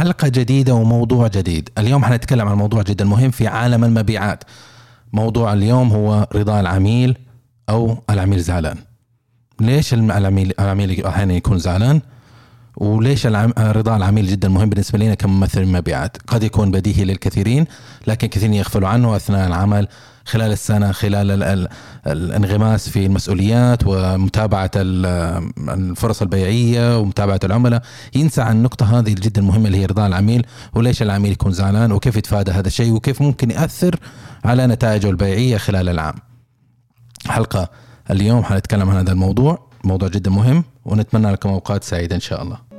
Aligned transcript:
حلقة 0.00 0.28
جديدة 0.28 0.74
وموضوع 0.74 1.28
جديد. 1.28 1.68
اليوم 1.78 2.04
حنتكلم 2.04 2.48
عن 2.48 2.56
موضوع 2.56 2.82
جدا 2.82 3.04
مهم 3.04 3.30
في 3.30 3.46
عالم 3.46 3.84
المبيعات. 3.84 4.44
موضوع 5.12 5.52
اليوم 5.52 5.92
هو 5.92 6.28
رضا 6.34 6.60
العميل 6.60 7.16
أو 7.68 8.02
العميل 8.10 8.40
زعلان. 8.40 8.76
ليش 9.60 9.94
العميل 9.94 10.52
العميل 10.60 11.06
أحيانا 11.06 11.34
يكون 11.34 11.58
زعلان؟ 11.58 12.00
وليش 12.76 13.26
رضا 13.58 13.96
العميل 13.96 14.26
جدا 14.26 14.48
مهم 14.48 14.68
بالنسبة 14.68 14.98
لنا 14.98 15.14
كممثل 15.14 15.66
مبيعات 15.66 16.16
قد 16.26 16.42
يكون 16.42 16.70
بديهي 16.70 17.04
للكثيرين 17.04 17.66
لكن 18.06 18.28
كثيرين 18.28 18.54
يغفلوا 18.54 18.88
عنه 18.88 19.16
أثناء 19.16 19.46
العمل 19.48 19.88
خلال 20.30 20.52
السنة 20.52 20.92
خلال 20.92 21.68
الانغماس 22.06 22.88
في 22.88 23.06
المسؤوليات 23.06 23.82
ومتابعة 23.86 24.70
الفرص 24.76 26.22
البيعية 26.22 26.98
ومتابعة 26.98 27.40
العملاء 27.44 27.82
ينسى 28.14 28.42
عن 28.42 28.56
النقطة 28.56 28.98
هذه 28.98 29.12
جدا 29.12 29.42
مهمه 29.42 29.66
اللي 29.66 29.78
هي 29.78 29.86
رضا 29.86 30.06
العميل 30.06 30.46
وليش 30.74 31.02
العميل 31.02 31.32
يكون 31.32 31.52
زعلان 31.52 31.92
وكيف 31.92 32.16
يتفادى 32.16 32.50
هذا 32.50 32.66
الشيء 32.66 32.92
وكيف 32.92 33.22
ممكن 33.22 33.50
يأثر 33.50 33.96
على 34.44 34.66
نتائجه 34.66 35.10
البيعية 35.10 35.56
خلال 35.56 35.88
العام. 35.88 36.14
حلقة 37.26 37.70
اليوم 38.10 38.44
حنتكلم 38.44 38.90
عن 38.90 38.96
هذا 38.96 39.12
الموضوع 39.12 39.70
موضوع 39.84 40.08
جدا 40.08 40.30
مهم 40.30 40.64
ونتمنى 40.84 41.32
لكم 41.32 41.48
أوقات 41.48 41.84
سعيدة 41.84 42.16
إن 42.16 42.20
شاء 42.20 42.42
الله. 42.42 42.69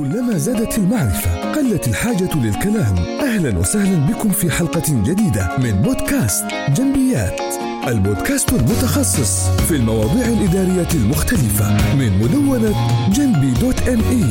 كلما 0.00 0.38
زادت 0.38 0.78
المعرفة 0.78 1.52
قلت 1.52 1.88
الحاجة 1.88 2.34
للكلام. 2.34 2.98
أهلا 2.98 3.58
وسهلا 3.58 4.06
بكم 4.06 4.30
في 4.30 4.50
حلقة 4.50 4.82
جديدة 4.88 5.56
من 5.58 5.70
بودكاست 5.82 6.44
جنبيات. 6.68 7.40
البودكاست 7.88 8.52
المتخصص 8.52 9.48
في 9.48 9.76
المواضيع 9.76 10.26
الإدارية 10.26 10.88
المختلفة 10.94 11.94
من 11.94 12.18
مدونة 12.18 12.74
جنبي 13.12 13.50
دوت 13.60 13.88
ام 13.88 14.00
اي 14.00 14.24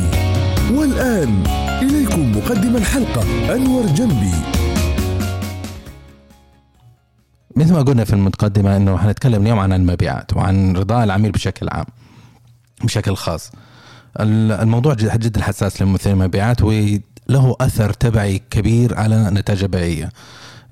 والآن 0.77 1.43
إليكم 1.81 2.38
مقدم 2.38 2.75
الحلقة 2.75 3.55
أنور 3.55 3.85
جنبي. 3.85 4.33
مثل 7.55 7.73
ما 7.73 7.81
قلنا 7.81 8.03
في 8.05 8.13
المقدمة 8.13 8.77
أنه 8.77 8.97
حنتكلم 8.97 9.41
اليوم 9.41 9.59
عن 9.59 9.73
المبيعات 9.73 10.33
وعن 10.38 10.77
رضاء 10.77 11.03
العميل 11.03 11.31
بشكل 11.31 11.69
عام 11.69 11.85
بشكل 12.83 13.16
خاص. 13.16 13.51
الموضوع 14.19 14.93
جدا 14.93 15.41
حساس 15.41 15.81
لممثلين 15.81 16.21
المبيعات 16.21 16.61
وله 16.61 17.55
أثر 17.61 17.93
تبعي 17.93 18.41
كبير 18.49 18.95
على 18.95 19.29
نتائج 19.31 19.63
البيعيه. 19.63 20.09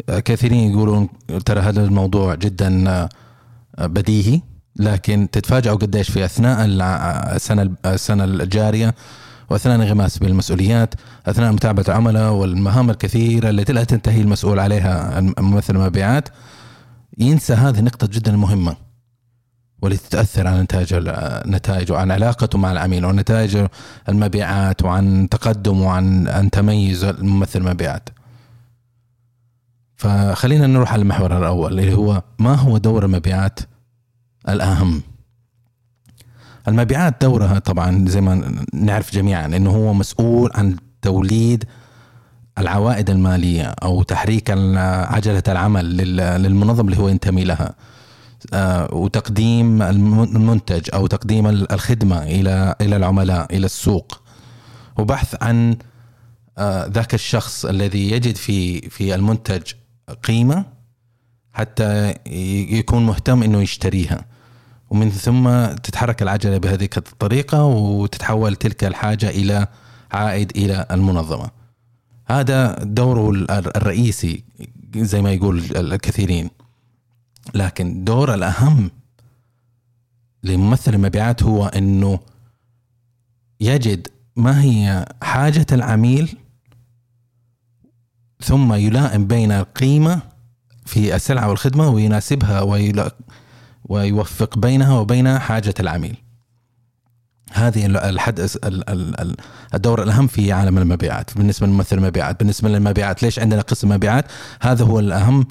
كثيرين 0.08 0.72
يقولون 0.72 1.10
ترى 1.46 1.60
هذا 1.60 1.86
الموضوع 1.86 2.36
جدا 2.36 3.08
بديهي 3.80 4.42
لكن 4.76 5.28
تتفاجئوا 5.32 5.76
قديش 5.76 6.12
في 6.12 6.26
أثناء 6.26 6.66
السنة 7.36 7.76
السنة 7.86 8.24
الجارية 8.24 8.96
وأثناء 9.50 9.76
الانغماس 9.76 10.18
بالمسؤوليات 10.18 10.94
أثناء 11.28 11.52
متابعة 11.52 11.86
العملاء 11.88 12.32
والمهام 12.32 12.90
الكثيرة 12.90 13.50
التي 13.50 13.74
لا 13.74 13.84
تنتهي 13.84 14.22
المسؤول 14.22 14.60
عليها 14.60 15.22
ممثل 15.40 15.76
المبيعات 15.76 16.30
ينسى 17.18 17.54
هذه 17.54 17.80
النقطه 17.80 18.08
جدا 18.08 18.32
مهمة 18.32 18.87
والتي 19.82 20.10
تؤثر 20.10 20.48
على 20.48 20.62
نتائج 20.62 20.94
نتائجه 21.48 21.94
وعن 21.94 22.12
علاقته 22.12 22.58
مع 22.58 22.72
العميل 22.72 23.06
ونتائج 23.06 23.68
المبيعات 24.10 24.84
وعن 24.84 25.30
تقدم 25.32 25.82
وعن 25.82 26.28
عن 26.28 26.50
تميز 26.50 27.04
الممثل 27.04 27.60
المبيعات. 27.60 28.10
فخلينا 29.96 30.68
نروح 30.68 30.94
على 30.94 31.02
المحور 31.02 31.38
الأول 31.38 31.80
اللي 31.80 31.94
هو 31.94 32.24
ما 32.40 32.56
هو 32.56 32.78
دور 32.78 33.06
المبيعات 33.06 33.60
الأهم؟ 34.50 35.02
المبيعات 36.68 37.16
دورها 37.22 37.60
طبعا 37.60 38.06
زي 38.08 38.22
ما 38.22 38.64
نعرف 38.74 39.14
جميعا 39.14 39.46
إنه 39.46 39.70
هو 39.70 39.94
مسؤول 39.94 40.52
عن 40.56 40.76
توليد 41.02 41.64
العوائد 42.58 43.10
المالية 43.10 43.64
أو 43.84 44.04
تحريك 44.04 44.52
عجلة 45.16 45.44
العمل 45.48 45.98
للمنظمه 46.44 46.90
اللي 46.90 47.02
هو 47.02 47.08
ينتمي 47.10 47.44
لها. 47.44 47.76
آه، 48.54 48.94
وتقديم 48.94 49.82
المنتج 49.82 50.90
أو 50.94 51.08
تقديم 51.08 51.48
الخدمة 51.48 52.24
إلى 52.24 52.76
إلى 52.82 52.96
العملاء 52.96 53.56
إلى 53.56 53.66
السوق. 53.66 54.22
وبحث 54.98 55.36
عن 55.44 55.78
آه، 56.58 56.86
ذاك 56.88 57.14
الشخص 57.14 57.66
الذي 57.66 58.12
يجد 58.12 58.36
في 58.36 58.90
في 58.90 59.16
المنتج 59.16 59.62
قيمة 60.24 60.66
حتى 61.54 62.14
يكون 62.72 63.06
مهتم 63.06 63.44
إنه 63.44 63.62
يشتريها. 63.62 64.26
ومن 64.90 65.10
ثم 65.10 65.66
تتحرك 65.66 66.22
العجلة 66.22 66.58
بهذه 66.58 66.90
الطريقة 66.98 67.64
وتتحول 67.64 68.56
تلك 68.56 68.84
الحاجة 68.84 69.30
إلى 69.30 69.68
عائد 70.12 70.52
إلى 70.58 70.86
المنظمة. 70.92 71.50
هذا 72.26 72.84
دوره 72.84 73.30
الرئيسي 73.50 74.44
زي 74.96 75.22
ما 75.22 75.32
يقول 75.32 75.58
الكثيرين. 75.76 76.50
لكن 77.54 78.04
دور 78.04 78.34
الأهم 78.34 78.92
لممثل 80.44 80.94
المبيعات 80.94 81.44
هو 81.44 81.66
أنه 81.66 82.20
يجد 83.60 84.08
ما 84.36 84.62
هي 84.62 85.06
حاجة 85.22 85.66
العميل 85.72 86.38
ثم 88.44 88.74
يلائم 88.74 89.28
بين 89.28 89.52
القيمة 89.52 90.22
في 90.86 91.16
السلعة 91.16 91.50
والخدمة 91.50 91.90
ويناسبها 91.90 92.62
ويوفق 93.86 94.58
بينها 94.58 95.00
وبين 95.00 95.40
حاجة 95.40 95.74
العميل. 95.80 96.18
هذه 97.52 97.86
الحد 97.86 98.50
الدور 99.74 100.04
الأهم 100.04 100.28
في 100.28 100.52
عالم 100.52 100.78
المبيعات. 100.78 101.38
بالنسبة 101.38 101.68
لممثل 101.68 101.98
المبيعات 101.98 102.40
بالنسبة 102.40 102.70
للمبيعات 102.70 103.24
ليش 103.24 103.40
عندنا 103.40 103.62
قسم 103.62 103.90
مبيعات؟ 103.90 104.26
هذا 104.62 104.86
هو 104.86 105.00
الأهم 105.00 105.48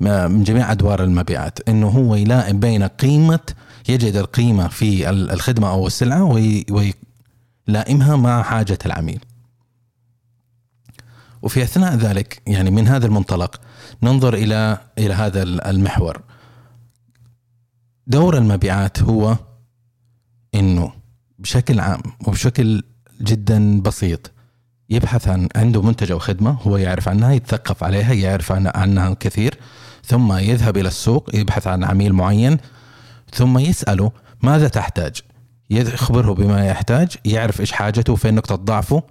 من 0.00 0.44
جميع 0.44 0.72
أدوار 0.72 1.04
المبيعات 1.04 1.68
إنه 1.68 1.88
هو 1.88 2.14
يلائم 2.14 2.60
بين 2.60 2.82
قيمه 2.82 3.40
يجد 3.88 4.16
القيمة 4.16 4.68
في 4.68 5.10
الخدمة 5.10 5.70
أو 5.70 5.86
السلعة 5.86 6.24
ويلائمها 7.68 8.16
مع 8.16 8.42
حاجة 8.42 8.78
العميل. 8.86 9.20
وفي 11.42 11.62
أثناء 11.62 11.94
ذلك 11.94 12.42
يعني 12.46 12.70
من 12.70 12.88
هذا 12.88 13.06
المنطلق 13.06 13.60
ننظر 14.02 14.34
إلى 14.34 14.78
إلى 14.98 15.14
هذا 15.14 15.42
المحور. 15.42 16.22
دور 18.06 18.38
المبيعات 18.38 19.02
هو 19.02 19.36
إنه 20.54 20.92
بشكل 21.38 21.80
عام 21.80 22.02
وبشكل 22.26 22.82
جدا 23.20 23.80
بسيط 23.80 24.30
يبحث 24.90 25.28
عن 25.28 25.48
عنده 25.56 25.82
منتج 25.82 26.12
أو 26.12 26.18
خدمة 26.18 26.50
هو 26.50 26.76
يعرف 26.76 27.08
عنها 27.08 27.32
يتثقف 27.32 27.84
عليها 27.84 28.12
يعرف 28.12 28.52
عنها 28.52 29.14
كثير 29.14 29.58
ثم 30.06 30.32
يذهب 30.32 30.76
إلى 30.76 30.88
السوق 30.88 31.30
يبحث 31.34 31.66
عن 31.66 31.84
عميل 31.84 32.12
معين 32.12 32.56
ثم 33.32 33.58
يسأله 33.58 34.12
ماذا 34.42 34.68
تحتاج؟ 34.68 35.20
يخبره 35.70 36.34
بما 36.34 36.66
يحتاج 36.66 37.08
يعرف 37.24 37.60
إيش 37.60 37.72
حاجته 37.72 38.14
فين 38.14 38.34
نقطة 38.34 38.54
ضعفه 38.54 39.02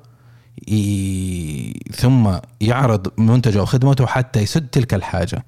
ثم 1.96 2.32
يعرض 2.62 3.08
منتجه 3.18 3.60
أو 3.60 3.66
خدمته 3.66 4.06
حتى 4.06 4.40
يسد 4.40 4.68
تلك 4.68 4.94
الحاجة. 4.94 5.46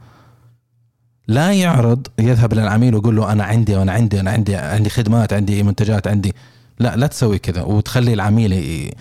لا 1.28 1.54
يعرض 1.54 2.08
يذهب 2.20 2.54
للعميل 2.54 2.96
ويقول 2.96 3.16
له 3.16 3.32
أنا 3.32 3.44
عندي 3.44 3.76
وأنا 3.76 3.92
عندي 3.92 4.20
أنا 4.20 4.32
عندي 4.32 4.56
عندي 4.56 4.90
خدمات 4.90 5.34
عندي 5.34 5.64
منتجات 5.64 6.08
عندي. 6.08 6.34
لا 6.80 6.96
لا 6.96 7.08
تسوي 7.08 7.40
كذا 7.40 7.62
وتخلي 7.62 8.14
العميل 8.14 8.92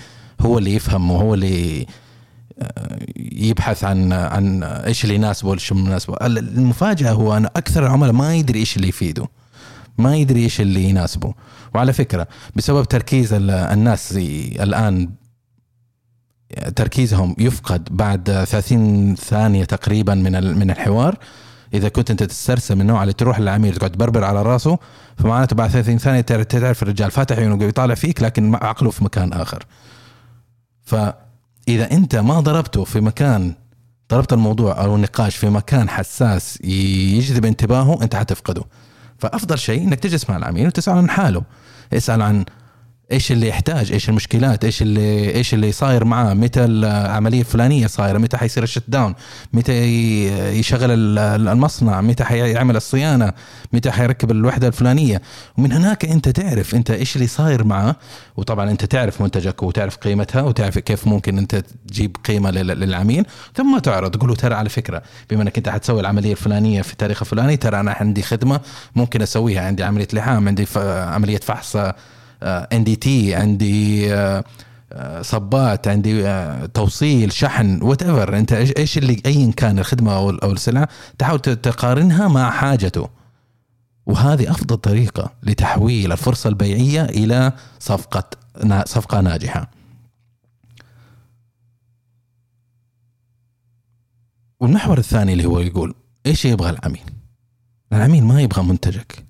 هو 0.41 0.59
اللي 0.59 0.75
يفهم 0.75 1.11
وهو 1.11 1.35
اللي 1.35 1.87
يبحث 3.17 3.85
عن 3.85 4.13
عن 4.13 4.63
إيش 4.63 5.05
اللي 5.05 5.15
يناسبه 5.15 5.49
وايش 5.51 5.71
يناسبه 5.71 6.17
المفاجأة 6.27 7.13
هو 7.13 7.37
أن 7.37 7.45
أكثر 7.45 7.87
العملاء 7.87 8.13
ما 8.13 8.35
يدري 8.35 8.59
إيش 8.59 8.77
اللي 8.77 8.89
يفيده. 8.89 9.29
ما 9.99 10.17
يدري 10.17 10.43
إيش 10.43 10.61
اللي 10.61 10.85
يناسبه. 10.85 11.35
وعلى 11.75 11.93
فكرة 11.93 12.29
بسبب 12.57 12.85
تركيز 12.85 13.33
الناس 13.33 14.13
الآن 14.17 15.11
تركيزهم 16.77 17.37
يفقد 17.39 17.89
بعد 17.91 18.45
30 18.49 19.15
ثانية 19.15 19.65
تقريبا 19.65 20.15
من 20.15 20.59
من 20.59 20.71
الحوار. 20.71 21.19
إذا 21.75 21.89
كنت 21.89 22.11
أنت 22.11 22.23
تسترسل 22.23 22.77
من 22.77 22.87
نوع 22.87 23.03
اللي 23.03 23.13
تروح 23.13 23.41
للعميل 23.41 23.75
تقعد 23.75 23.91
تبربر 23.91 24.25
على 24.25 24.43
راسه 24.43 24.79
فمعناته 25.19 25.57
بعد 25.57 25.71
30 25.71 25.99
ثانية 25.99 26.21
تعرف 26.21 26.83
الرجال 26.83 27.11
فاتح 27.11 27.39
عيونه 27.39 27.65
يطالع 27.65 27.95
فيك 27.95 28.23
لكن 28.23 28.55
عقله 28.55 28.91
في 28.91 29.05
مكان 29.05 29.33
آخر. 29.33 29.65
ف 30.83 30.95
إذا 31.69 31.93
أنت 31.93 32.17
ما 32.17 32.41
ضربته 32.41 32.85
في 32.85 33.01
مكان 33.01 33.55
ضربت 34.11 34.33
الموضوع 34.33 34.85
أو 34.85 34.97
النقاش 34.97 35.37
في 35.37 35.51
مكان 35.51 35.89
حساس 35.89 36.61
يجذب 36.65 37.45
انتباهه 37.45 38.03
أنت 38.03 38.17
حتفقده. 38.17 38.63
فأفضل 39.19 39.59
شيء 39.59 39.83
إنك 39.83 40.01
تجلس 40.01 40.31
مع 40.31 40.37
العميل 40.37 40.67
وتسأل 40.67 40.95
عن 40.95 41.11
حاله. 41.11 41.43
اسأل 41.93 42.23
عن 42.23 42.45
إيش 43.13 43.33
اللي 43.33 43.49
يحتاج 43.49 43.93
إيش 43.93 44.09
المشكلات 44.09 44.65
إيش 44.65 44.83
اللي 44.83 45.35
إيش 45.35 45.55
اللي 45.55 45.73
صاير 45.73 46.05
معاه 46.05 46.35
متى 46.35 46.65
العملية 46.65 47.41
الفلانية 47.41 47.87
صايرة 47.87 48.19
متى 48.19 48.37
حيصير 48.37 48.63
الشت 48.63 48.83
داون 48.89 49.15
متى 49.53 49.73
يشغل 50.59 51.19
المصنع 51.19 52.01
متى 52.01 52.25
حيعمل 52.25 52.77
الصيانة 52.77 53.33
متى 53.73 53.91
حيركب 53.91 54.31
الوحدة 54.31 54.69
الفلانية. 54.69 55.23
ومن 55.59 55.73
هناك 55.73 56.05
أنت 56.05 56.29
تعرف 56.29 56.75
أنت 56.75 56.91
إيش 56.91 57.17
اللي 57.17 57.27
صاير 57.27 57.65
معاه. 57.65 57.97
وطبعا 58.37 58.71
أنت 58.71 58.85
تعرف 58.85 59.23
منتجك 59.23 59.63
وتعرف 59.63 59.97
قيمتها 59.97 60.43
وتعرف 60.43 60.79
كيف 60.79 61.07
ممكن 61.07 61.39
أنت 61.39 61.65
تجيب 61.89 62.17
قيمة 62.25 62.51
للعميل. 62.51 63.25
ثم 63.57 63.79
تعرض 63.79 64.11
تقول 64.11 64.29
له 64.29 64.37
ترى 64.37 64.55
على 64.55 64.69
فكرة 64.69 65.03
بما 65.31 65.43
أنك 65.43 65.57
أنت 65.57 65.69
حتسوي 65.69 66.01
العملية 66.01 66.33
الفلانية 66.33 66.83
في 66.83 66.93
التاريخ 66.93 67.23
الفلاني 67.23 67.57
ترى 67.57 67.81
أنا 67.81 67.93
عندي 68.01 68.23
خدمة 68.23 68.61
ممكن 68.97 69.23
أسويها 69.23 69.67
عندي 69.67 69.85
عملية 69.85 70.09
لحام 70.13 70.49
عندي 70.49 70.67
عملية 70.77 71.39
فحص 71.39 71.77
NDT 72.43 73.35
عندي 73.35 74.15
آه، 74.15 74.45
آه، 74.93 75.23
صبات 75.23 75.89
عندي 75.89 76.29
آه، 76.29 76.67
توصيل 76.67 77.33
شحن 77.33 77.83
whatever 77.83 78.39
انت 78.39 78.53
إيش 78.53 78.99
اللي 78.99 79.23
ايا 79.27 79.53
كان 79.53 79.79
الخدمة 79.79 80.17
أو 80.17 80.31
أو 80.31 80.53
السلعه 80.53 80.89
تحاول 81.19 81.41
تقارنها 81.41 82.29
مع 82.29 82.51
حاجته. 82.51 83.09
وهذه 84.07 84.51
أفضل 84.51 84.77
طريقة 84.77 85.33
لتحويل 85.43 86.13
الفرصة 86.13 86.49
البيعية 86.49 87.05
إلى 87.05 87.53
صفقة 87.79 88.31
صفقة 88.87 89.21
ناجحة. 89.21 89.71
والمحور 94.61 94.99
الثاني 94.99 95.33
اللي 95.33 95.45
هو 95.45 95.61
يقول 95.61 95.95
إيش 96.27 96.45
يبغى 96.45 96.71
العميل؟ 96.71 97.11
العميل 97.93 98.25
ما 98.25 98.41
يبغى 98.43 98.63
منتجك. 98.63 99.27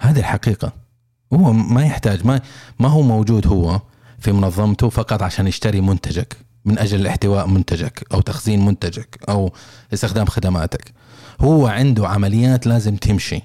هذه 0.00 0.18
الحقيقة. 0.18 0.83
هو 1.32 1.52
ما 1.52 1.84
يحتاج 1.84 2.26
ما 2.26 2.40
ما 2.80 2.88
هو 2.88 3.02
موجود 3.02 3.46
هو 3.46 3.80
في 4.18 4.32
منظمته 4.32 4.88
فقط 4.88 5.22
عشان 5.22 5.46
يشتري 5.46 5.80
منتجك 5.80 6.36
من 6.64 6.78
أجل 6.78 7.06
احتواء 7.06 7.46
منتجك 7.46 8.06
أو 8.14 8.20
تخزين 8.20 8.66
منتجك 8.66 9.18
أو 9.28 9.52
استخدام 9.92 10.26
خدماتك. 10.26 10.92
هو 11.40 11.66
عنده 11.66 12.08
عمليات 12.08 12.66
لازم 12.66 12.96
تمشي 12.96 13.42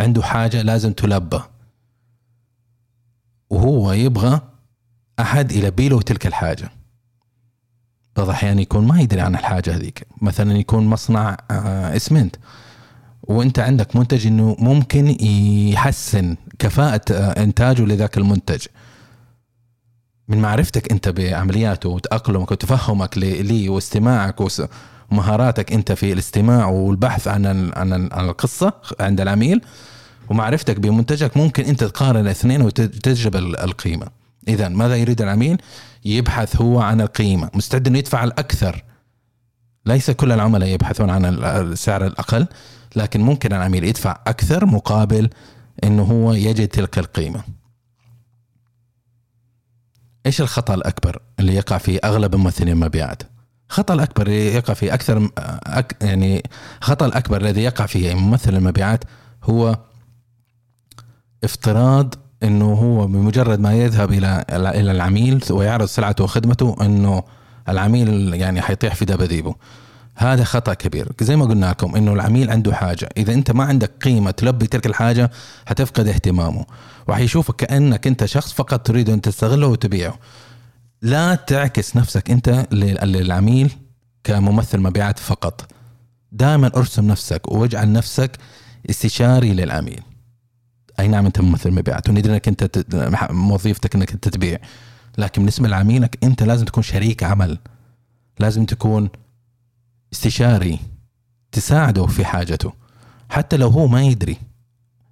عنده 0.00 0.22
حاجة 0.22 0.62
لازم 0.62 0.92
تلبى. 0.92 1.40
وهو 3.50 3.92
يبغى 3.92 4.40
أحد 5.20 5.52
يلبي 5.52 5.88
له 5.88 6.02
تلك 6.02 6.26
الحاجة. 6.26 6.70
بعض 8.16 8.28
الأحيان 8.28 8.58
يكون 8.58 8.86
ما 8.86 9.00
يدري 9.00 9.20
عن 9.20 9.34
الحاجة 9.34 9.76
هذيك. 9.76 10.06
مثلا 10.22 10.52
يكون 10.52 10.86
مصنع 10.86 11.36
آه، 11.50 11.96
إسمنت. 11.96 12.36
وأنت 13.22 13.58
عندك 13.58 13.96
منتج 13.96 14.26
إنه 14.26 14.56
ممكن 14.58 15.24
يحسن 15.72 16.36
كفاءة 16.58 17.00
آه، 17.10 17.42
إنتاجه 17.42 17.82
لذاك 17.82 18.18
المنتج. 18.18 18.66
من 20.28 20.38
معرفتك 20.38 20.92
أنت 20.92 21.08
بعملياته 21.08 21.88
وتأقلمك 21.88 22.50
وتفهمك 22.50 23.18
لي 23.18 23.68
واستماعك 23.68 24.36
ومهاراتك 25.10 25.72
أنت 25.72 25.92
في 25.92 26.12
الاستماع 26.12 26.66
والبحث 26.66 27.28
عن 27.28 27.46
عن 27.76 27.92
عن 28.12 28.28
القصة 28.28 28.72
عند 29.00 29.20
العميل 29.20 29.60
ومعرفتك 30.30 30.80
بمنتجك 30.80 31.36
ممكن 31.36 31.64
أنت 31.64 31.84
تقارن 31.84 32.20
الاثنين 32.20 32.62
وتجلب 32.62 33.36
القيمة. 33.36 34.06
اذا 34.48 34.68
ماذا 34.68 34.96
يريد 34.96 35.22
العميل؟ 35.22 35.58
يبحث 36.04 36.56
هو 36.56 36.80
عن 36.80 37.00
القيمة. 37.00 37.50
مستعد 37.54 37.86
أنه 37.86 37.98
يدفع 37.98 38.24
الأكثر. 38.24 38.84
ليس 39.86 40.10
كل 40.10 40.32
العملاء 40.32 40.68
يبحثون 40.68 41.10
عن 41.10 41.24
السعر 41.44 42.06
الأقل 42.06 42.46
لكن 42.96 43.20
ممكن 43.20 43.52
العميل 43.52 43.84
يدفع 43.84 44.18
أكثر 44.26 44.66
مقابل 44.66 45.30
إنه 45.84 46.02
هو 46.02 46.32
يجد 46.32 46.68
تلك 46.68 46.98
القيمة. 46.98 47.42
إيش 50.26 50.40
الخطأ 50.40 50.74
الأكبر 50.74 51.22
اللي 51.40 51.54
يقع 51.54 51.78
فيه 51.78 51.98
أغلب 52.04 52.36
ممثلين 52.36 52.68
المبيعات 52.68 53.22
الخطا 53.70 53.94
الأكبر 53.94 54.26
اللي 54.26 54.54
يقع 54.54 54.74
فيه 54.74 54.94
أكثر 54.94 55.30
أك 55.66 55.96
يعني 56.02 56.42
الخطا 56.78 57.06
الأكبر 57.06 57.40
الذي 57.40 57.62
يقع 57.62 57.86
فيه 57.86 58.14
ممثل 58.14 58.54
المبيعات 58.56 59.04
هو 59.44 59.78
افتراض 61.44 62.14
إنه 62.42 62.72
هو 62.72 63.06
بمجرد 63.06 63.60
ما 63.60 63.74
يذهب 63.74 64.12
إلى 64.12 64.44
إلى 64.50 64.90
العميل 64.90 65.44
ويعرض 65.50 65.86
سلعته 65.86 66.24
وخدمته 66.24 66.76
إنه 66.80 67.22
العميل 67.68 68.34
يعني 68.34 68.62
حيطيح 68.62 68.94
في 68.94 69.04
دباديبه. 69.04 69.54
هذا 70.16 70.44
خطأ 70.44 70.74
كبير. 70.74 71.12
زي 71.20 71.36
ما 71.36 71.44
قلنا 71.44 71.66
لكم 71.66 71.96
إنه 71.96 72.12
العميل 72.12 72.50
عنده 72.50 72.74
حاجة. 72.74 73.08
إذا 73.16 73.34
أنت 73.34 73.50
ما 73.50 73.64
عندك 73.64 73.90
قيمة 74.02 74.30
تلبي 74.30 74.66
تلك 74.66 74.86
الحاجة 74.86 75.30
حتفقد 75.66 76.08
اهتمامه. 76.08 76.66
وحيشوفك 77.08 77.56
كأنك 77.56 78.06
أنت 78.06 78.24
شخص 78.24 78.52
فقط 78.52 78.86
تريد 78.86 79.10
أن 79.10 79.20
تستغله 79.20 79.66
وتبيعه. 79.66 80.18
لا 81.02 81.34
تعكس 81.34 81.96
نفسك 81.96 82.30
أنت 82.30 82.66
للعميل 82.72 83.72
كممثل 84.24 84.78
مبيعات 84.78 85.18
فقط. 85.18 85.72
دائما 86.32 86.70
ارسم 86.76 87.06
نفسك 87.06 87.52
واجعل 87.52 87.92
نفسك 87.92 88.36
استشاري 88.90 89.52
للعميل. 89.52 90.00
أي 91.00 91.08
نعم 91.08 91.26
أنت 91.26 91.40
ممثل 91.40 91.70
مبيعات. 91.70 92.08
وندري 92.08 92.32
أنك 92.32 92.48
أنت 92.48 92.84
وظيفتك 93.32 93.94
أنك 93.94 94.12
أنت 94.12 94.28
تبيع. 94.28 94.58
لكن 95.18 95.42
بالنسبة 95.42 95.68
لعميلك 95.68 96.18
أنت 96.22 96.42
لازم 96.42 96.64
تكون 96.64 96.82
شريك 96.82 97.22
عمل. 97.22 97.58
لازم 98.38 98.64
تكون 98.64 99.08
استشاري 100.12 100.78
تساعده 101.52 102.06
في 102.06 102.24
حاجته 102.24 102.72
حتى 103.28 103.56
لو 103.56 103.68
هو 103.68 103.86
ما 103.86 104.02
يدري. 104.02 104.36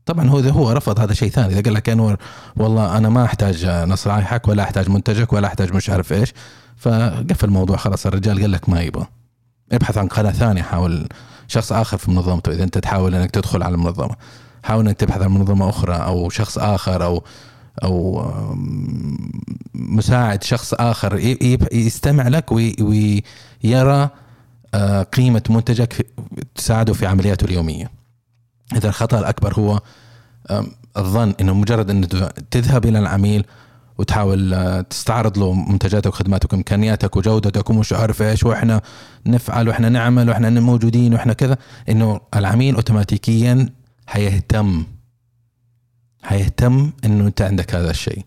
طبعا 0.06 0.28
هو 0.28 0.38
إذا 0.38 0.50
هو 0.50 0.72
رفض 0.72 1.00
هذا 1.00 1.14
شيء 1.14 1.30
ثاني 1.30 1.52
إذا 1.52 1.62
قال 1.62 1.74
لك 1.74 1.88
انور 1.88 2.16
والله 2.56 2.96
أنا 2.96 3.08
ما 3.08 3.24
أحتاج 3.24 3.66
نصرايحك 3.66 4.48
ولا 4.48 4.62
أحتاج 4.62 4.88
منتجك 4.88 5.32
ولا 5.32 5.46
أحتاج 5.46 5.72
مش 5.72 5.90
عارف 5.90 6.12
إيش. 6.12 6.32
فقفل 6.76 7.46
الموضوع 7.46 7.76
خلاص 7.76 8.06
الرجال 8.06 8.40
قال 8.40 8.52
لك 8.52 8.68
ما 8.68 8.80
يبغى. 8.80 9.06
ابحث 9.72 9.98
عن 9.98 10.08
قناة 10.08 10.30
ثانية 10.30 10.62
حاول 10.62 11.08
شخص 11.48 11.72
آخر 11.72 11.98
في 11.98 12.10
منظمته 12.10 12.52
إذا 12.52 12.64
أنت 12.64 12.78
تحاول 12.78 13.14
إنك 13.14 13.30
تدخل 13.30 13.62
على 13.62 13.74
المنظمة 13.74 14.16
حاول 14.62 14.86
إنك 14.86 14.96
تبحث 14.96 15.22
عن 15.22 15.30
منظمة 15.30 15.68
أخرى 15.68 15.94
أو 15.94 16.30
شخص 16.30 16.58
آخر 16.58 17.04
أو 17.04 17.24
أو 17.84 18.24
مساعد 19.74 20.42
شخص 20.42 20.74
آخر 20.74 21.36
يستمع 21.72 22.28
لك 22.28 22.52
ويرى 22.52 24.10
قيمة 25.12 25.42
منتجك 25.50 26.06
تساعده 26.54 26.92
في 26.92 27.06
عملياته 27.06 27.44
اليومية. 27.44 27.90
إذا 28.76 28.88
الخطأ 28.88 29.18
الأكبر 29.18 29.54
هو 29.54 29.80
الظن 30.96 31.34
أنه 31.40 31.54
مجرد 31.54 31.90
أن 31.90 32.08
تذهب 32.50 32.86
إلى 32.86 32.98
العميل 32.98 33.44
وتحاول 33.98 34.54
آه، 34.54 34.80
تستعرض 34.80 35.38
له 35.38 35.52
منتجاتك 35.52 36.06
وخدماتك 36.06 36.52
وإمكانياتك 36.52 37.16
وجودتك 37.16 37.70
ومش 37.70 37.92
عارف 37.92 38.22
إيش 38.22 38.44
وإحنا 38.44 38.80
نفعل 39.26 39.68
وإحنا 39.68 39.88
نعمل 39.88 40.28
وإحنا 40.28 40.50
موجودين 40.50 41.14
وإحنا 41.14 41.32
كذا 41.32 41.56
إنه 41.88 42.20
العميل 42.36 42.74
اوتوماتيكيا 42.74 43.68
حيهتم. 44.06 44.84
حيهتم 46.22 46.92
إنه 47.04 47.26
أنت 47.26 47.42
عندك 47.42 47.74
هذا 47.74 47.90
الشيء. 47.90 48.24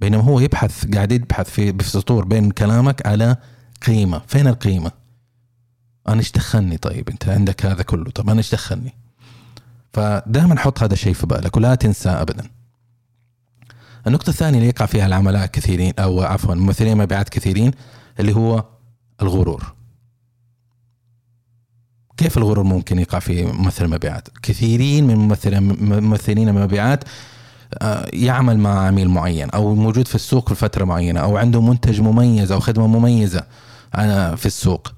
بينما 0.00 0.22
هو 0.22 0.40
يبحث 0.40 0.86
قاعد 0.94 1.12
يبحث 1.12 1.50
في 1.50 1.72
بسطور 1.72 2.24
بين 2.24 2.50
كلامك 2.50 3.06
على 3.06 3.36
قيمة. 3.86 4.20
فين 4.26 4.46
القيمة؟ 4.46 4.92
أنا 6.08 6.18
إيش 6.18 6.32
دخلني 6.32 6.76
طيب؟ 6.76 7.08
أنت 7.08 7.28
عندك 7.28 7.66
هذا 7.66 7.82
كله. 7.82 8.10
طب 8.10 8.28
أنا 8.30 8.38
إيش 8.38 8.52
دخلني؟ 8.52 8.94
فدائما 9.92 10.58
حط 10.58 10.82
هذا 10.82 10.92
الشيء 10.92 11.12
في 11.12 11.26
بالك 11.26 11.56
ولا 11.56 11.74
تنسى 11.74 12.08
ابدا. 12.08 12.44
النقطة 14.06 14.30
الثانية 14.30 14.58
اللي 14.58 14.68
يقع 14.68 14.86
فيها 14.86 15.06
العملاء 15.06 15.46
كثيرين 15.46 15.92
أو 15.98 16.22
عفوا 16.22 16.54
ممثلين 16.54 16.98
مبيعات 16.98 17.28
كثيرين 17.28 17.70
اللي 18.20 18.34
هو 18.36 18.64
الغرور. 19.22 19.74
كيف 22.16 22.38
الغرور 22.38 22.62
ممكن 22.64 22.98
يقع 22.98 23.18
في 23.18 23.44
ممثل 23.44 23.84
المبيعات؟ 23.84 24.28
كثيرين 24.42 25.06
من 25.06 25.16
ممثلين 26.02 26.48
المبيعات 26.48 27.04
آه، 27.82 28.10
يعمل 28.12 28.58
مع 28.58 28.86
عميل 28.86 29.08
معين 29.08 29.50
أو 29.50 29.74
موجود 29.74 30.08
في 30.08 30.14
السوق 30.14 30.48
في 30.48 30.54
فترة 30.54 30.84
معينة 30.84 31.20
أو 31.20 31.36
عنده 31.36 31.60
منتج 31.60 32.00
مميز 32.00 32.52
أو 32.52 32.60
خدمة 32.60 32.86
مميزة 32.86 33.44
في 34.36 34.46
السوق. 34.46 34.97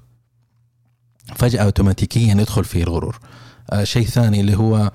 فجأة 1.35 1.63
اوتوماتيكيا 1.63 2.33
يدخل 2.33 2.63
في 2.63 2.83
الغرور. 2.83 3.19
آه 3.69 3.83
شيء 3.83 4.05
ثاني 4.05 4.41
اللي 4.41 4.57
هو 4.57 4.91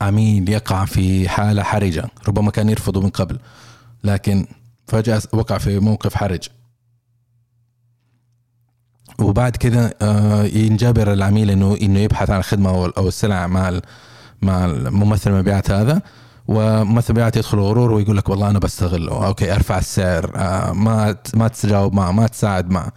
عميل 0.00 0.48
يقع 0.48 0.84
في 0.84 1.28
حالة 1.28 1.62
حرجة 1.62 2.04
ربما 2.28 2.50
كان 2.50 2.68
يرفضه 2.68 3.00
من 3.00 3.10
قبل 3.10 3.38
لكن 4.04 4.46
فجأة 4.86 5.22
وقع 5.32 5.58
في 5.58 5.78
موقف 5.78 6.14
حرج. 6.14 6.48
وبعد 9.18 9.56
كذا 9.56 9.94
آه 10.02 10.44
ينجبر 10.44 11.12
العميل 11.12 11.50
إنه 11.50 11.76
إنه 11.82 11.98
يبحث 11.98 12.30
عن 12.30 12.38
الخدمة 12.38 12.70
أو 12.70 13.08
السلع 13.08 13.46
مع 13.46 13.80
مع 14.42 14.66
ممثل 14.66 15.30
المبيعات 15.30 15.70
هذا. 15.70 16.02
وممثل 16.48 17.06
المبيعات 17.08 17.36
يدخل 17.36 17.58
غرور 17.58 17.92
ويقول 17.92 18.16
لك 18.16 18.28
والله 18.28 18.50
أنا 18.50 18.58
بستغله. 18.58 19.26
أوكي 19.26 19.54
أرفع 19.54 19.78
السعر 19.78 20.32
آه 20.36 20.72
ما 20.72 21.16
ما 21.34 21.48
تتجاوب 21.48 21.94
معه 21.94 22.12
ما 22.12 22.26
تساعد 22.26 22.70
معه. 22.70 22.92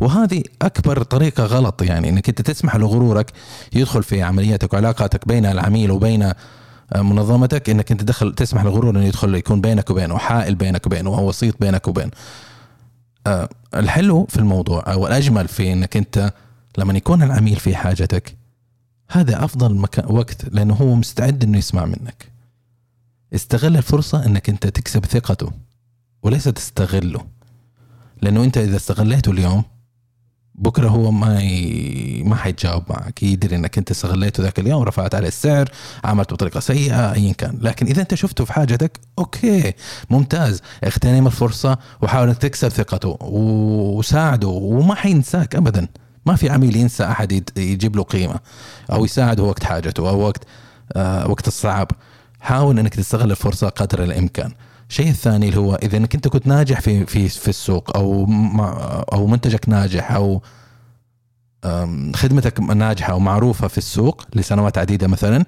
وهذه 0.00 0.42
أكبر 0.62 1.02
طريقة 1.02 1.44
غلط 1.44 1.82
يعني 1.82 2.08
إنك 2.08 2.28
أنت 2.28 2.42
تسمح 2.42 2.76
لغرورك 2.76 3.32
يدخل 3.72 4.02
في 4.02 4.22
عملياتك 4.22 4.72
وعلاقاتك 4.72 5.28
بين 5.28 5.46
العميل 5.46 5.90
وبين 5.90 6.22
آه، 6.92 7.02
منظمتك 7.02 7.70
إنك 7.70 7.92
أنت 7.92 8.00
تدخل 8.00 8.34
تسمح 8.34 8.64
للغرور 8.64 8.90
إنه 8.90 9.04
يدخل 9.04 9.34
يكون 9.34 9.60
بينك 9.60 9.90
وبينه 9.90 10.18
حائل 10.18 10.54
بينك 10.54 10.86
وبينه 10.86 11.10
وهو 11.10 11.28
وسيط 11.28 11.60
بينك 11.60 11.88
وبين 11.88 12.10
آه، 13.26 13.48
الحلو 13.74 14.26
في 14.28 14.36
الموضوع 14.36 14.84
أو 14.92 15.06
الأجمل 15.06 15.48
في 15.48 15.72
إنك 15.72 15.96
أنت 15.96 16.32
لما 16.78 16.96
يكون 16.96 17.22
العميل 17.22 17.56
في 17.56 17.76
حاجتك 17.76 18.36
هذا 19.10 19.44
أفضل 19.44 19.74
مكان 19.74 20.16
وقت 20.16 20.44
لأنه 20.54 20.74
هو 20.74 20.94
مستعد 20.94 21.44
إنه 21.44 21.58
يسمع 21.58 21.84
منك. 21.84 22.32
استغل 23.34 23.76
الفرصة 23.76 24.26
إنك 24.26 24.48
أنت 24.48 24.66
تكسب 24.66 25.04
ثقته 25.04 25.52
وليس 26.22 26.44
تستغله. 26.44 27.26
لأنه 28.22 28.44
أنت 28.44 28.58
إذا 28.58 28.76
استغليته 28.76 29.32
اليوم 29.32 29.64
بكرة 30.60 30.88
هو 30.88 31.10
ما 31.10 31.42
ي... 31.42 32.22
ما 32.22 32.36
حيتجاوب 32.36 32.82
معك. 32.88 33.22
يدري 33.22 33.56
إنك 33.56 33.78
أنت 33.78 33.90
استغليته 33.90 34.42
ذاك 34.42 34.58
اليوم 34.58 34.82
رفعت 34.82 35.14
عليه 35.14 35.28
السعر 35.28 35.68
عملته 36.04 36.34
بطريقة 36.34 36.60
سيئة 36.60 37.12
ايا 37.12 37.32
كان. 37.32 37.58
لكن 37.60 37.86
إذا 37.86 38.02
أنت 38.02 38.14
شفته 38.14 38.44
في 38.44 38.52
حاجتك 38.52 39.00
أوكي 39.18 39.72
ممتاز. 40.10 40.62
اغتنم 40.84 41.26
الفرصة 41.26 41.78
وحاول 42.02 42.28
إنك 42.28 42.38
تكسب 42.38 42.68
ثقته 42.68 43.18
وساعده 43.20 44.48
وما 44.48 44.94
حينساك 44.94 45.56
ابدا. 45.56 45.88
ما 46.26 46.36
في 46.36 46.50
عميل 46.50 46.76
ينسى 46.76 47.04
أحد 47.04 47.32
يجيب 47.56 47.96
له 47.96 48.02
قيمة 48.02 48.40
أو 48.92 49.04
يساعده 49.04 49.42
وقت 49.42 49.64
حاجته 49.64 50.08
أو 50.08 50.20
وقت 50.20 50.44
آه 50.96 51.30
وقت 51.30 51.48
الصعب. 51.48 51.88
حاول 52.40 52.78
إنك 52.78 52.94
تستغل 52.94 53.30
الفرصة 53.30 53.68
قدر 53.68 54.02
الإمكان. 54.04 54.52
الشيء 54.90 55.08
الثاني 55.08 55.48
اللي 55.48 55.60
هو 55.60 55.74
إذا 55.74 55.96
إنك 55.96 56.14
أنت 56.14 56.28
كنت 56.28 56.46
ناجح 56.46 56.80
في 56.80 57.06
في 57.06 57.28
في 57.28 57.48
السوق 57.48 57.96
أو 57.96 58.26
أو 59.12 59.26
منتجك 59.26 59.68
ناجح 59.68 60.12
أو 60.12 60.42
خدمتك 62.14 62.60
ناجحة 62.60 63.14
ومعروفه 63.14 63.68
في 63.68 63.78
السوق 63.78 64.24
لسنوات 64.34 64.78
عديدة 64.78 65.06
مثلا 65.06 65.44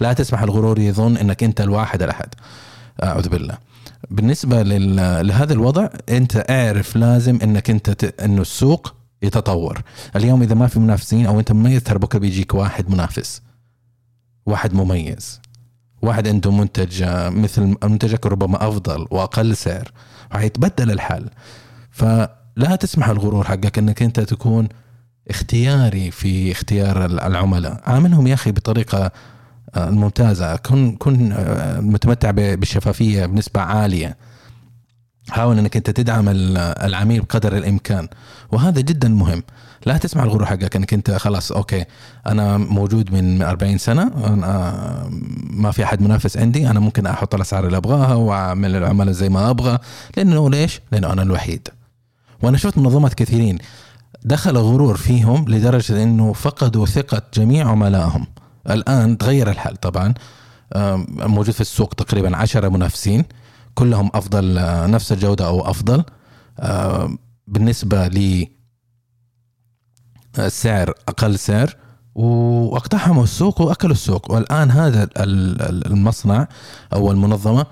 لا 0.00 0.12
تسمح 0.12 0.42
الغرور 0.42 0.78
يظن 0.78 1.16
إنك 1.16 1.42
أنت 1.42 1.60
الواحد 1.60 2.02
الأحد. 2.02 2.34
أعوذ 3.02 3.28
بالله. 3.28 3.58
بالنسبة 4.10 4.62
لهذا 5.22 5.52
الوضع 5.52 5.88
أنت 6.08 6.44
اعرف 6.50 6.96
لازم 6.96 7.38
إنك 7.42 7.70
أنت 7.70 7.90
ت... 7.90 8.20
إنه 8.20 8.42
السوق 8.42 8.94
يتطور. 9.22 9.82
اليوم 10.16 10.42
إذا 10.42 10.54
ما 10.54 10.66
في 10.66 10.80
منافسين 10.80 11.26
أو 11.26 11.40
أنت 11.40 11.52
مميز 11.52 11.82
ترى 11.82 11.98
بكرة 11.98 12.18
بيجيك 12.18 12.54
واحد 12.54 12.90
منافس. 12.90 13.42
واحد 14.46 14.74
مميز. 14.74 15.40
واحد 16.04 16.28
عنده 16.28 16.50
منتج 16.50 17.02
آه، 17.02 17.28
مثل 17.28 17.76
منتجك 17.84 18.26
ربما 18.26 18.68
أفضل 18.68 19.06
وأقل 19.10 19.56
سعر 19.56 19.92
وحيتبدل 20.34 20.90
الحال 20.90 21.30
فلا 21.90 22.76
تسمح 22.80 23.08
الغرور 23.08 23.44
حقك 23.44 23.78
إنك 23.78 24.02
أنت 24.02 24.20
تكون 24.20 24.68
اختياري 25.30 26.10
في 26.10 26.52
اختيار 26.52 27.04
العملاء. 27.04 27.80
عاملهم 27.86 28.26
يا 28.26 28.34
أخي 28.34 28.52
بطريقة 28.52 29.10
آه، 29.74 29.90
ممتازه 29.90 30.56
كن 30.56 30.96
كن 30.96 31.32
آه، 31.32 31.80
متمتع 31.80 32.30
بالشفافية 32.30 33.26
بنسبة 33.26 33.60
عالية. 33.60 34.16
حاول 35.30 35.58
إنك 35.58 35.76
أنت 35.76 35.90
تدعم 35.90 36.24
العميل 36.28 37.20
بقدر 37.20 37.56
الإمكان 37.56 38.08
وهذا 38.52 38.80
جدا 38.80 39.08
مهم. 39.08 39.42
لا 39.86 39.96
تسمع 39.96 40.22
الغرور 40.22 40.46
حقك 40.46 40.76
إنك 40.76 40.94
أنت 40.94 41.10
خلاص 41.10 41.52
أوكي 41.52 41.84
أنا 42.26 42.56
موجود 42.56 43.12
من 43.12 43.42
40 43.42 43.78
سنة 43.78 44.02
أنا 44.02 45.08
ما 45.50 45.70
في 45.70 45.84
أحد 45.84 46.02
منافس 46.02 46.36
عندي 46.36 46.70
أنا 46.70 46.80
ممكن 46.80 47.06
أحط 47.06 47.34
الأسعار 47.34 47.66
اللي 47.66 47.76
أبغاها 47.76 48.14
وأعمل 48.14 48.76
العملاء 48.76 49.12
زي 49.12 49.28
ما 49.28 49.50
أبغى 49.50 49.78
لأنه 50.16 50.50
ليش؟ 50.50 50.80
لأنه 50.92 51.12
أنا 51.12 51.22
الوحيد. 51.22 51.68
وأنا 52.42 52.56
شفت 52.56 52.78
منظمات 52.78 53.14
كثيرين 53.14 53.58
دخل 54.22 54.56
غرور 54.56 54.96
فيهم 54.96 55.44
لدرجة 55.48 56.02
إنه 56.02 56.32
فقدوا 56.32 56.86
ثقة 56.86 57.22
جميع 57.34 57.68
عملائهم. 57.68 58.26
الآن 58.70 59.18
تغير 59.18 59.50
الحال 59.50 59.76
طبعا. 59.76 60.14
موجود 61.06 61.54
في 61.54 61.60
السوق 61.60 61.94
تقريبا 61.94 62.36
عشرة 62.36 62.68
منافسين. 62.68 63.24
كلهم 63.74 64.10
أفضل 64.14 64.54
نفس 64.90 65.12
الجودة 65.12 65.46
أو 65.46 65.70
أفضل. 65.70 66.04
بالنسبة 67.46 68.08
ل 68.08 68.46
السعر 70.38 70.94
أقل 71.08 71.38
سعر 71.38 71.76
واقتحموا 72.14 73.24
السوق 73.24 73.60
وأكلوا 73.60 73.92
السوق. 73.92 74.32
والآن 74.32 74.70
هذا 74.70 75.08
المصنع 75.16 76.48
أو 76.92 77.10
المنظمة 77.10 77.66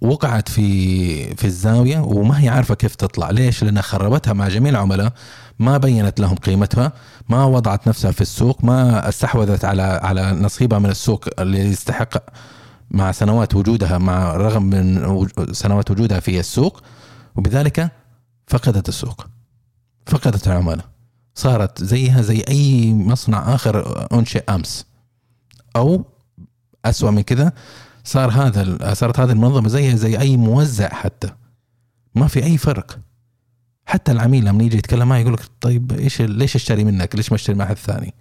وقعت 0.00 0.48
في 0.48 1.36
في 1.36 1.44
الزاوية 1.44 1.98
وما 1.98 2.42
هي 2.42 2.48
عارفة 2.48 2.74
كيف 2.74 2.94
تطلع، 2.94 3.30
ليش؟ 3.30 3.64
لانها 3.64 3.82
خربتها 3.82 4.32
مع 4.32 4.48
جميع 4.48 4.70
العملاء، 4.70 5.12
ما 5.58 5.78
بينت 5.78 6.20
لهم 6.20 6.36
قيمتها، 6.36 6.92
ما 7.28 7.44
وضعت 7.44 7.88
نفسها 7.88 8.10
في 8.10 8.20
السوق، 8.20 8.64
ما 8.64 9.08
استحوذت 9.08 9.64
على 9.64 9.82
على 9.82 10.32
نصيبها 10.32 10.78
من 10.78 10.90
السوق 10.90 11.24
اللي 11.38 11.58
يستحق 11.58 12.16
مع 12.90 13.12
سنوات 13.12 13.54
وجودها 13.54 13.98
مع 13.98 14.36
رغم 14.36 14.62
من 14.62 15.26
سنوات 15.52 15.90
وجودها 15.90 16.20
في 16.20 16.40
السوق 16.40 16.82
وبذلك 17.36 17.90
فقدت 18.46 18.88
السوق. 18.88 19.26
فقدت 20.06 20.46
العملاء. 20.46 20.84
صارت 21.34 21.84
زيها 21.84 22.22
زي 22.22 22.44
أي 22.48 22.94
مصنع 22.94 23.54
آخر 23.54 24.06
أنشئ 24.12 24.44
أمس 24.54 24.86
أو 25.76 26.04
أسوأ 26.84 27.10
من 27.10 27.20
كذا 27.22 27.52
صار 28.04 28.30
هذا 28.30 28.94
صارت 28.94 29.20
هذه 29.20 29.32
المنظمة 29.32 29.68
زيها 29.68 29.96
زي 29.96 30.18
أي 30.18 30.36
موزع 30.36 30.88
حتى 30.88 31.30
ما 32.14 32.26
في 32.26 32.44
أي 32.44 32.58
فرق 32.58 32.98
حتى 33.86 34.12
العميل 34.12 34.44
لما 34.44 34.62
يجي 34.62 34.76
يتكلم 34.76 35.08
معي 35.08 35.20
يقول 35.20 35.32
لك 35.32 35.40
طيب 35.60 35.92
إيش 35.92 36.22
ليش 36.22 36.56
أشتري 36.56 36.84
منك؟ 36.84 37.16
ليش 37.16 37.32
ما 37.32 37.36
أشتري 37.36 37.56
مع 37.56 37.66
حد 37.66 37.76
ثاني؟ 37.76 38.14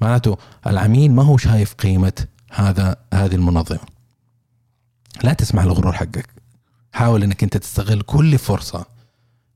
معناته 0.00 0.36
العميل 0.66 1.12
ما 1.12 1.22
هو 1.22 1.36
شايف 1.36 1.74
قيمة 1.74 2.12
هذا 2.52 2.96
هذه 3.14 3.34
المنظمة. 3.34 3.95
لا 5.24 5.32
تسمح 5.32 5.64
للغرور 5.64 5.92
حقك. 5.92 6.28
حاول 6.92 7.22
إنك 7.22 7.42
أنت 7.42 7.56
تستغل 7.56 8.02
كل 8.02 8.38
فرصة. 8.38 8.86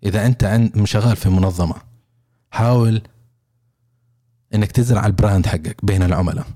إذا 0.05 0.27
أنت 0.27 0.71
شغال 0.85 1.17
في 1.17 1.29
منظمة 1.29 1.75
حاول 2.51 3.03
إنك 4.55 4.73
تزرع 4.73 5.07
البراند 5.07 5.47
حقك 5.47 5.85
بين 5.85 6.03
العملاء. 6.03 6.47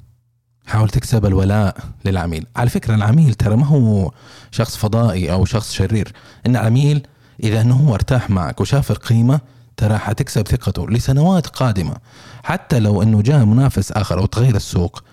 حاول 0.66 0.88
تكسب 0.90 1.26
الولاء 1.26 1.76
للعميل. 2.04 2.46
على 2.56 2.70
فكرة 2.70 2.94
العميل 2.94 3.34
ترى 3.34 3.56
ما 3.56 3.66
هو 3.66 4.12
شخص 4.50 4.76
فضائي 4.76 5.32
أو 5.32 5.44
شخص 5.44 5.72
شرير. 5.72 6.12
إن 6.46 6.56
العميل 6.56 7.06
إذا 7.42 7.60
أنه 7.60 7.76
هو 7.76 7.94
ارتاح 7.94 8.30
معك 8.30 8.60
وشاف 8.60 8.90
القيمة 8.90 9.40
ترى 9.76 9.98
حتكسب 9.98 10.48
ثقته 10.48 10.90
لسنوات 10.90 11.46
قادمة. 11.46 11.96
حتى 12.44 12.80
لو 12.80 13.02
أنه 13.02 13.22
جاء 13.22 13.44
منافس 13.44 13.92
آخر 13.92 14.18
أو 14.18 14.26
تغير 14.26 14.56
السوق 14.56 15.04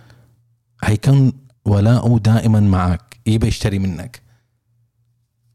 هيكون 0.84 1.34
ولاؤه 1.66 2.20
دائما 2.20 2.60
معك. 2.60 3.11
يبي 3.26 3.48
يشتري 3.48 3.80
منك 3.80 4.22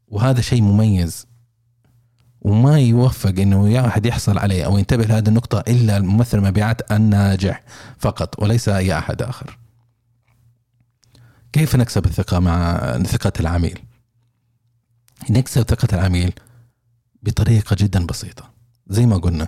وهذا 0.07 0.41
شيء 0.41 0.61
مميز 0.61 1.27
وما 2.41 2.79
يوفق 2.79 3.29
إنه 3.29 3.69
يا 3.69 3.87
أحد 3.87 4.05
يحصل 4.05 4.37
عليه 4.37 4.65
أو 4.65 4.77
ينتبه 4.77 5.03
لهذه 5.03 5.27
النقطة 5.27 5.63
إلا 5.67 5.97
الممثل 5.97 6.37
المبيعات 6.37 6.91
الناجح 6.91 7.63
فقط 7.97 8.43
وليس 8.43 8.69
اي 8.69 8.97
أحد 8.97 9.21
آخر. 9.21 9.57
كيف 11.53 11.75
نكسب 11.75 12.05
الثقة 12.05 12.39
مع 12.39 12.77
ثقة 13.03 13.33
العميل؟ 13.39 13.79
نكسب 15.29 15.61
ثقة 15.61 15.87
العميل 15.93 16.33
بطريقة 17.23 17.75
جدا 17.79 18.05
بسيطة 18.05 18.49
زي 18.87 19.05
ما 19.05 19.17
قلنا 19.17 19.47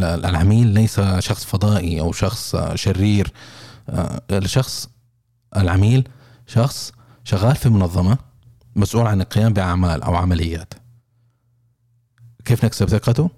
العميل 0.00 0.66
ليس 0.66 1.00
شخص 1.00 1.44
فضائي 1.44 2.00
أو 2.00 2.12
شخص 2.12 2.56
شرير 2.74 3.32
آه، 3.88 4.22
الشخص 4.30 4.88
العميل 5.56 6.08
شخص 6.46 6.92
شغال 7.26 7.56
في 7.56 7.68
منظمة 7.68 8.18
مسؤول 8.76 9.06
عن 9.06 9.20
القيام 9.20 9.52
بأعمال 9.52 10.02
أو 10.02 10.16
عمليات. 10.16 10.74
كيف 12.44 12.64
نكسب 12.64 12.88
ثقته؟ 12.88 13.30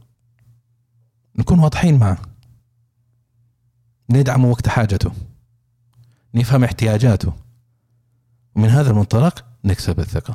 نكون 1.37 1.59
واضحين 1.59 1.99
معه. 1.99 2.19
ندعمه 4.11 4.49
وقت 4.49 4.69
حاجته. 4.69 5.13
نفهم 6.35 6.65
احتياجاته. 6.65 7.33
ومن 8.57 8.69
هذا 8.69 8.91
المنطلق 8.91 9.45
نكسب 9.65 10.01
الثقة. 10.01 10.35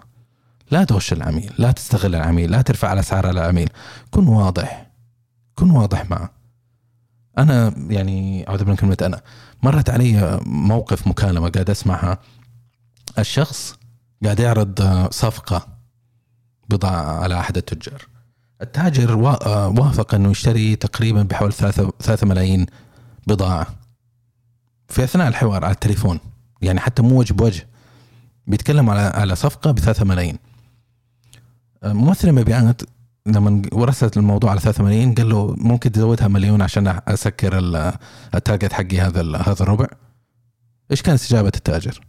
لا 0.71 0.83
تغش 0.83 1.13
العميل 1.13 1.53
لا 1.57 1.71
تستغل 1.71 2.15
العميل 2.15 2.51
لا 2.51 2.61
ترفع 2.61 2.93
الأسعار 2.93 3.27
على 3.27 3.41
العميل. 3.41 3.69
كن 4.11 4.27
واضح. 4.27 4.91
كن 5.55 5.69
واضح 5.69 6.09
معه. 6.09 6.29
أنا 7.37 7.73
يعني 7.77 8.47
أعوذ 8.49 8.65
من 8.65 8.75
كلمة 8.75 8.97
أنا. 9.01 9.21
مرت 9.63 9.89
علي 9.89 10.39
موقف 10.45 11.07
مكالمة 11.07 11.49
قاعد 11.49 11.69
أسمعها 11.69 12.17
الشخص 13.19 13.75
قاعد 14.23 14.39
يعرض 14.39 14.81
صفقة 15.11 15.67
بضاعة 16.69 17.23
على 17.23 17.39
أحد 17.39 17.57
التجار. 17.57 18.07
التاجر 18.61 19.15
وافق 19.15 20.15
إنه 20.15 20.31
يشتري 20.31 20.75
تقريبا 20.75 21.23
بحوالي 21.23 21.53
3 21.53 22.27
ملايين 22.27 22.65
بضاعة. 23.27 23.67
في 24.87 25.03
أثناء 25.03 25.27
الحوار 25.27 25.65
على 25.65 25.73
التليفون 25.73 26.19
يعني 26.61 26.79
حتى 26.79 27.01
مو 27.01 27.19
وجه 27.19 27.33
بوجه 27.33 27.67
بيتكلم 28.47 28.89
على 28.89 29.01
على 29.01 29.35
صفقة 29.35 29.71
ب 29.71 29.79
3 29.79 30.05
ملايين 30.05 30.37
ممثل 31.83 32.27
المبيعات 32.27 32.81
لما 33.25 33.61
ورثت 33.71 34.17
الموضوع 34.17 34.51
على 34.51 34.59
3 34.59 34.83
ملايين 34.83 35.13
قال 35.13 35.29
له 35.29 35.55
ممكن 35.57 35.91
تزودها 35.91 36.27
مليون 36.27 36.61
عشان 36.61 36.99
أسكر 37.07 37.59
ال 38.35 38.41
target 38.41 38.73
حقي 38.73 38.99
هذا 38.99 39.37
هذا 39.37 39.63
الربع؟ 39.63 39.87
إيش 40.91 41.01
كانت 41.01 41.19
استجابة 41.19 41.51
التاجر؟ 41.55 42.01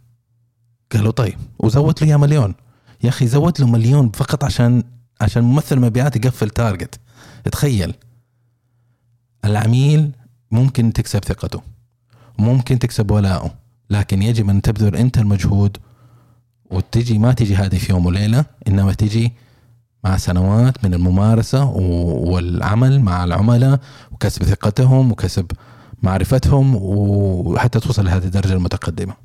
قالوا 0.93 1.11
طيب 1.11 1.37
وزود 1.59 1.95
له 2.01 2.07
اياه 2.07 2.17
مليون. 2.17 2.55
يا 3.03 3.09
أخي 3.09 3.27
زود 3.27 3.61
له 3.61 3.67
مليون 3.67 4.09
فقط 4.09 4.43
عشان 4.43 4.83
عشان 5.21 5.43
ممثل 5.43 5.79
مبيعات 5.79 6.15
يقفل 6.15 6.49
target. 6.49 6.99
تخيل. 7.51 7.93
العميل 9.45 10.11
ممكن 10.51 10.93
تكسب 10.93 11.25
ثقته 11.25 11.61
ممكن 12.39 12.79
تكسب 12.79 13.11
ولاءه 13.11 13.53
لكن 13.89 14.21
يجب 14.21 14.49
أن 14.49 14.61
تبذل 14.61 14.95
أنت 14.95 15.17
المجهود 15.17 15.77
وتجي 16.71 17.17
ما 17.17 17.33
تجي 17.33 17.55
هذه 17.55 17.77
في 17.77 17.91
يوم 17.91 18.05
وليلة 18.05 18.45
إنما 18.67 18.93
تجي 18.93 19.33
مع 20.03 20.17
سنوات 20.17 20.85
من 20.85 20.93
الممارسة 20.93 21.63
والعمل 21.65 22.99
مع 22.99 23.23
العملاء 23.23 23.79
وكسب 24.11 24.43
ثقتهم 24.43 25.11
وكسب 25.11 25.45
معرفتهم 26.03 26.75
وحتى 26.75 27.79
توصل 27.79 28.05
لهذه 28.05 28.25
الدرجة 28.25 28.53
المتقدمة. 28.53 29.24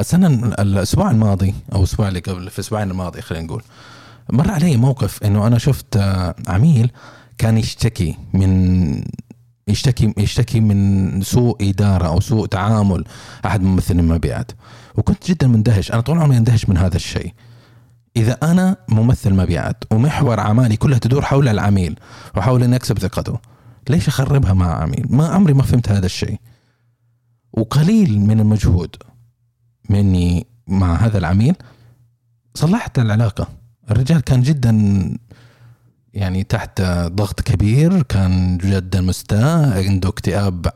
السنة 0.00 0.26
الأسبوع 0.58 1.10
الماضي 1.10 1.54
أو 1.72 1.78
الأسبوع 1.78 2.08
اللي 2.08 2.20
قبل 2.20 2.50
في 2.50 2.58
الأسبوعين 2.58 2.90
الماضي 2.90 3.22
خلينا 3.22 3.46
نقول 3.46 3.62
مر 4.30 4.50
علي 4.50 4.76
موقف 4.76 5.22
إنه 5.24 5.46
أنا 5.46 5.58
شفت 5.58 5.96
عميل 6.48 6.90
كان 7.38 7.58
يشتكي 7.58 8.16
من 8.34 9.02
يشتكي 9.68 10.14
يشتكي 10.18 10.60
من 10.60 11.22
سوء 11.22 11.56
إدارة 11.70 12.06
أو 12.06 12.20
سوء 12.20 12.46
تعامل 12.46 13.04
أحد 13.46 13.62
ممثلين 13.62 14.00
المبيعات. 14.00 14.52
وكنت 14.94 15.30
جدا 15.30 15.46
مندهش 15.46 15.92
أنا 15.92 16.00
طول 16.00 16.18
عمري 16.18 16.36
أندهش 16.36 16.68
من 16.68 16.76
هذا 16.76 16.96
الشيء. 16.96 17.32
إذا 18.16 18.32
أنا 18.42 18.76
ممثل 18.88 19.34
مبيعات 19.34 19.84
ومحور 19.90 20.38
أعمالي 20.38 20.76
كلها 20.76 20.98
تدور 20.98 21.22
حول 21.22 21.48
العميل 21.48 21.98
وحول 22.36 22.62
إني 22.62 22.76
أكسب 22.76 22.98
ثقته 22.98 23.38
ليش 23.88 24.08
أخربها 24.08 24.52
مع 24.52 24.74
عميل؟ 24.82 25.06
ما 25.10 25.28
عمري 25.28 25.52
ما 25.52 25.62
فهمت 25.62 25.88
هذا 25.88 26.06
الشيء. 26.06 26.40
وقليل 27.52 28.20
من 28.20 28.40
المجهود. 28.40 28.96
مني 29.90 30.46
مع 30.66 30.94
هذا 30.94 31.18
العميل 31.18 31.54
صلحت 32.54 32.98
العلاقة. 32.98 33.48
الرجال 33.90 34.20
كان 34.20 34.42
جدا 34.42 34.72
يعني 36.14 36.42
تحت 36.42 36.82
ضغط 37.06 37.40
كبير 37.40 38.02
كان 38.02 38.58
جدا 38.58 39.00
مستاء 39.00 39.84
عنده 39.84 40.08
اكتئاب 40.08 40.66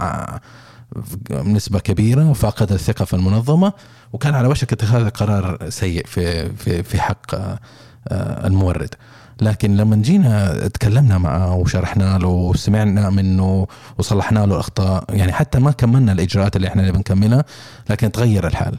بنسبة 1.30 1.78
كبيرة 1.78 2.30
وفاقد 2.30 2.72
الثقة 2.72 3.04
في 3.04 3.14
المنظمة 3.14 3.72
وكان 4.12 4.34
على 4.34 4.48
وشك 4.48 4.72
اتخاذ 4.72 5.08
قرار 5.08 5.70
سيء 5.70 6.06
في 6.06 6.52
في 6.52 6.82
في 6.82 7.00
حق 7.00 7.34
آه، 7.34 8.46
المورد. 8.46 8.94
لكن 9.40 9.76
لما 9.76 9.96
جينا 9.96 10.52
تكلمنا 10.68 11.18
معه 11.18 11.54
وشرحنا 11.56 12.18
له 12.18 12.28
وسمعنا 12.28 13.10
منه 13.10 13.66
وصلحنا 13.98 14.38
له 14.38 14.44
الأخطاء 14.54 15.04
يعني 15.08 15.32
حتى 15.32 15.58
ما 15.58 15.70
كملنا 15.70 16.12
الإجراءات 16.12 16.56
اللي 16.56 16.68
إحنا 16.68 16.90
بنكملها 16.90 17.44
لكن 17.90 18.12
تغير 18.12 18.46
الحال. 18.46 18.78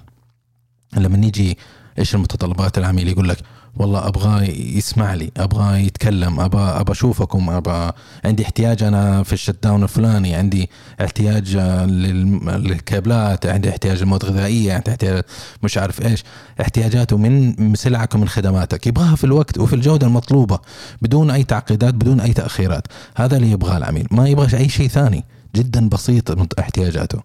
لما 1.01 1.17
نيجي 1.17 1.57
إيش 1.99 2.15
المتطلبات 2.15 2.77
العميل 2.77 3.07
يقول 3.07 3.29
لك 3.29 3.37
والله 3.77 4.07
أبغى 4.07 4.47
يسمع 4.77 5.13
لي 5.13 5.31
أبغى 5.37 5.85
يتكلم 5.85 6.39
أبغى 6.39 6.61
أبغى 6.61 6.91
أشوفكم 6.91 7.49
أبغى 7.49 7.91
عندي 8.25 8.43
احتياج 8.43 8.83
أنا 8.83 9.23
في 9.23 9.33
الشت 9.33 9.63
داون 9.63 9.83
الفلاني 9.83 10.35
عندي 10.35 10.69
احتياج 11.01 11.57
للكابلات 11.57 13.45
عندي 13.45 13.69
احتياج 13.69 13.99
للمواد 13.99 14.23
الغذائية 14.23 14.73
عندي 14.73 14.91
احتياج 14.91 15.23
مش 15.63 15.77
عارف 15.77 16.01
إيش 16.01 16.23
احتياجاته 16.61 17.17
من 17.17 17.75
سلعك 17.75 18.15
ومن 18.15 18.27
خدماتك. 18.27 18.87
يبغاها 18.87 19.15
في 19.15 19.23
الوقت 19.23 19.57
وفي 19.57 19.75
الجودة 19.75 20.07
المطلوبة 20.07 20.59
بدون 21.01 21.31
أي 21.31 21.43
تعقيدات 21.43 21.93
بدون 21.93 22.19
أي 22.19 22.33
تأخيرات. 22.33 22.87
هذا 23.15 23.37
اللي 23.37 23.51
يبغاه 23.51 23.77
العميل. 23.77 24.07
ما 24.11 24.27
يبغى 24.27 24.57
أي 24.57 24.69
شيء 24.69 24.87
ثاني. 24.87 25.25
جدا 25.55 25.89
بسيط 25.89 26.59
احتياجاته. 26.59 27.21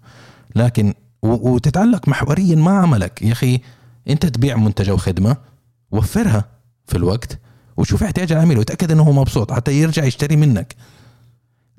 لكن 0.56 0.94
وتتعلق 1.22 2.08
محوريا 2.08 2.56
مع 2.56 2.82
عملك. 2.82 3.22
يا 3.22 3.32
أخي 3.32 3.60
أنت 4.08 4.26
تبيع 4.26 4.56
منتج 4.56 4.88
أو 4.88 4.96
خدمة 4.96 5.36
وفرها 5.90 6.44
في 6.86 6.96
الوقت 6.96 7.38
وشوف 7.76 8.02
احتياج 8.02 8.32
العميل 8.32 8.58
وتأكد 8.58 8.92
إنه 8.92 9.02
هو 9.02 9.12
مبسوط 9.12 9.52
حتى 9.52 9.72
يرجع 9.72 10.04
يشتري 10.04 10.36
منك. 10.36 10.74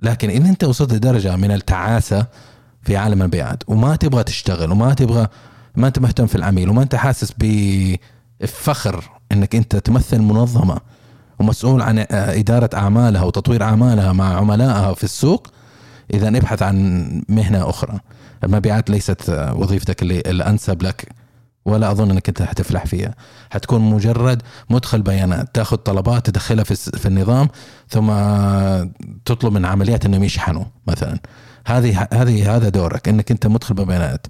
لكن 0.01 0.29
إن 0.29 0.45
أنت 0.45 0.63
وصلت 0.63 0.93
لدرجه 0.93 1.35
من 1.35 1.51
التعاسة 1.51 2.27
في 2.81 2.97
عالم 2.97 3.21
المبيعات 3.21 3.63
وما 3.67 3.95
تبغى 3.95 4.23
تشتغل 4.23 4.71
وما 4.71 4.93
تبغى 4.93 5.27
ما 5.75 5.87
أنت 5.87 5.99
مهتم 5.99 6.27
في 6.27 6.35
العميل 6.35 6.69
وما 6.69 6.83
أنت 6.83 6.95
حاسس 6.95 7.33
بفخر 8.41 9.09
إنك 9.31 9.55
أنت 9.55 9.75
تمثل 9.75 10.19
منظمة 10.19 10.77
ومسؤول 11.39 11.81
عن 11.81 12.05
إدارة 12.11 12.69
أعمالها 12.73 13.23
وتطوير 13.23 13.63
أعمالها 13.63 14.13
مع 14.13 14.37
عملائها 14.37 14.93
في 14.93 15.03
السوق 15.03 15.47
إذا 16.13 16.27
ابحث 16.27 16.61
عن 16.61 17.07
مهنة 17.29 17.69
أخرى. 17.69 17.99
المبيعات 18.43 18.89
ليست 18.89 19.29
وظيفتك 19.55 20.01
اللي 20.01 20.19
الانسب 20.19 20.83
لك 20.83 21.09
ولا 21.65 21.91
أظن 21.91 22.11
إنك 22.11 22.27
أنت 22.27 22.41
حتفلح 22.41 22.85
فيها. 22.85 23.15
حتكون 23.49 23.81
مجرد 23.81 24.41
مدخل 24.69 25.01
بيانات. 25.01 25.55
تأخذ 25.55 25.77
طلبات 25.77 26.25
تدخلها 26.25 26.63
في, 26.63 26.75
في 26.75 27.05
النظام 27.05 27.47
ثم 27.89 28.11
تطلب 29.25 29.53
من 29.53 29.65
عمليات 29.65 30.05
إنهم 30.05 30.23
يشحنوا 30.23 30.65
مثلا. 30.87 31.19
هذه 31.65 32.07
هذه 32.13 32.55
هذا 32.55 32.69
دورك 32.69 33.09
إنك 33.09 33.31
أنت 33.31 33.47
مدخل 33.47 33.73
ببيانات. 33.73 34.27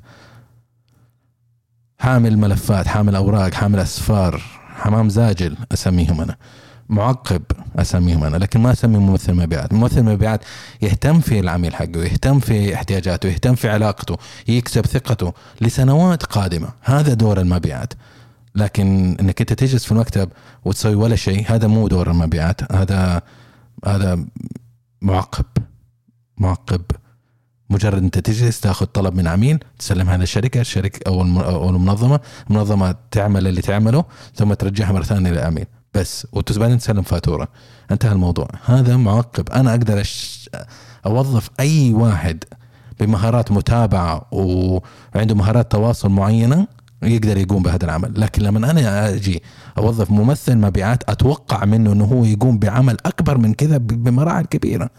حامل 1.99 2.37
ملفات 2.37 2.87
حامل 2.87 3.15
أوراق 3.15 3.53
حامل 3.53 3.79
أسفار 3.79 4.41
حمام 4.75 5.09
زاجل 5.09 5.57
أسميهم 5.71 6.21
أنا. 6.21 6.35
معقب. 6.89 7.41
أسميهم 7.75 8.23
أنا 8.23 8.37
لكن 8.37 8.59
ما 8.59 8.71
أسمي 8.71 8.97
ممثل 8.97 9.33
مبيعات. 9.33 9.73
ممثل 9.73 10.03
مبيعات 10.03 10.41
يهتم 10.81 11.19
في 11.19 11.39
العميل 11.39 11.75
حقه 11.75 12.03
يهتم 12.03 12.39
في 12.39 12.75
احتياجاته 12.75 13.29
يهتم 13.29 13.55
في 13.55 13.69
علاقته 13.69 14.17
يكسب 14.47 14.85
ثقته 14.85 15.33
لسنوات 15.61 16.23
قادمة. 16.23 16.69
هذا 16.81 17.13
دور 17.13 17.39
المبيعات. 17.41 17.93
لكن 18.55 19.17
إنك 19.19 19.41
أنت 19.41 19.53
تجلس 19.53 19.85
في 19.85 19.91
المكتب 19.91 20.29
وتسوي 20.65 20.95
ولا 20.95 21.15
شيء 21.15 21.45
هذا 21.47 21.67
مو 21.67 21.87
دور 21.87 22.11
المبيعات. 22.11 22.71
هذا 22.71 23.21
هذا 23.85 24.25
معقب 25.01 25.45
معقب. 26.37 26.81
مجرد 27.69 28.03
أنت 28.03 28.19
تجلس 28.19 28.59
تاخذ 28.59 28.85
طلب 28.85 29.15
من 29.15 29.27
عميل 29.27 29.63
تسلمها 29.79 30.17
للشركه 30.17 30.61
الشركة 30.61 30.99
أو 31.07 31.21
المنظمة 31.69 32.19
المنظمة 32.49 32.95
تعمل 33.11 33.47
اللي 33.47 33.61
تعمله 33.61 34.05
ثم 34.35 34.53
ترجعها 34.53 34.91
مرة 34.91 35.03
ثانية 35.03 35.31
للعميل. 35.31 35.65
بس 35.93 36.27
وبعدين 36.33 36.77
تسلم 36.77 37.01
فاتوره 37.01 37.47
انتهى 37.91 38.11
الموضوع. 38.11 38.47
هذا 38.65 38.97
معقب. 38.97 39.49
أنا 39.49 39.71
أقدر 39.71 40.01
أش... 40.01 40.49
أوظف 41.05 41.49
أي 41.59 41.93
واحد 41.93 42.43
بمهارات 42.99 43.51
متابعة 43.51 44.25
وعنده 44.31 45.35
مهارات 45.35 45.71
تواصل 45.71 46.09
معينة 46.09 46.67
يقدر 47.03 47.37
يقوم 47.37 47.63
بهذا 47.63 47.85
العمل. 47.85 48.21
لكن 48.21 48.41
لما 48.41 48.71
أنا 48.71 49.09
أجي 49.09 49.43
أوظف 49.77 50.11
ممثل 50.11 50.57
مبيعات 50.57 51.09
أتوقع 51.09 51.65
منه 51.65 51.91
إنه 51.91 52.05
هو 52.05 52.25
يقوم 52.25 52.59
بعمل 52.59 52.97
أكبر 53.05 53.37
من 53.37 53.53
كذا 53.53 53.77
بمراحل 53.77 54.45
كبيرة. 54.45 54.89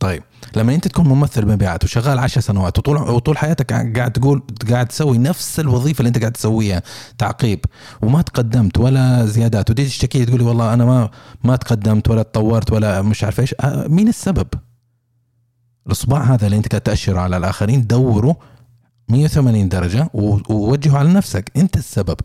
طيب 0.00 0.22
لما 0.56 0.74
انت 0.74 0.88
تكون 0.88 1.08
ممثل 1.08 1.46
مبيعات 1.46 1.84
وشغال 1.84 2.18
10 2.18 2.40
سنوات 2.40 2.78
وطول 2.78 2.96
وطول 2.96 3.38
حياتك 3.38 3.72
قاعد 3.72 4.12
تقول 4.12 4.42
قاعد 4.70 4.86
تسوي 4.86 5.18
نفس 5.18 5.60
الوظيفة 5.60 5.98
اللي 5.98 6.08
انت 6.08 6.18
قاعد 6.18 6.32
تسويها 6.32 6.82
تعقيب 7.18 7.64
وما 8.02 8.22
تقدمت 8.22 8.78
ولا 8.78 9.26
زيادات 9.26 9.70
ودي 9.70 9.84
تشتكي 9.84 10.24
تقولي 10.24 10.44
والله 10.44 10.74
أنا 10.74 10.84
ما 10.84 11.10
ما 11.44 11.56
تقدمت 11.56 12.10
ولا 12.10 12.22
تطورت 12.22 12.72
ولا 12.72 13.02
مش 13.02 13.24
عارف 13.24 13.40
إيش 13.40 13.54
آه، 13.60 13.86
مين 13.88 14.08
السبب؟ 14.08 14.46
الأصبع 15.86 16.22
هذا 16.22 16.46
اللي 16.46 16.56
انت 16.56 16.68
قاعد 16.68 16.80
تأشره 16.80 17.20
على 17.20 17.36
الآخرين 17.36 17.86
دوره 17.86 18.36
180 19.08 19.68
درجة 19.68 20.10
ووجهه 20.14 20.98
على 20.98 21.12
نفسك. 21.12 21.52
انت 21.56 21.76
السبب. 21.76 22.16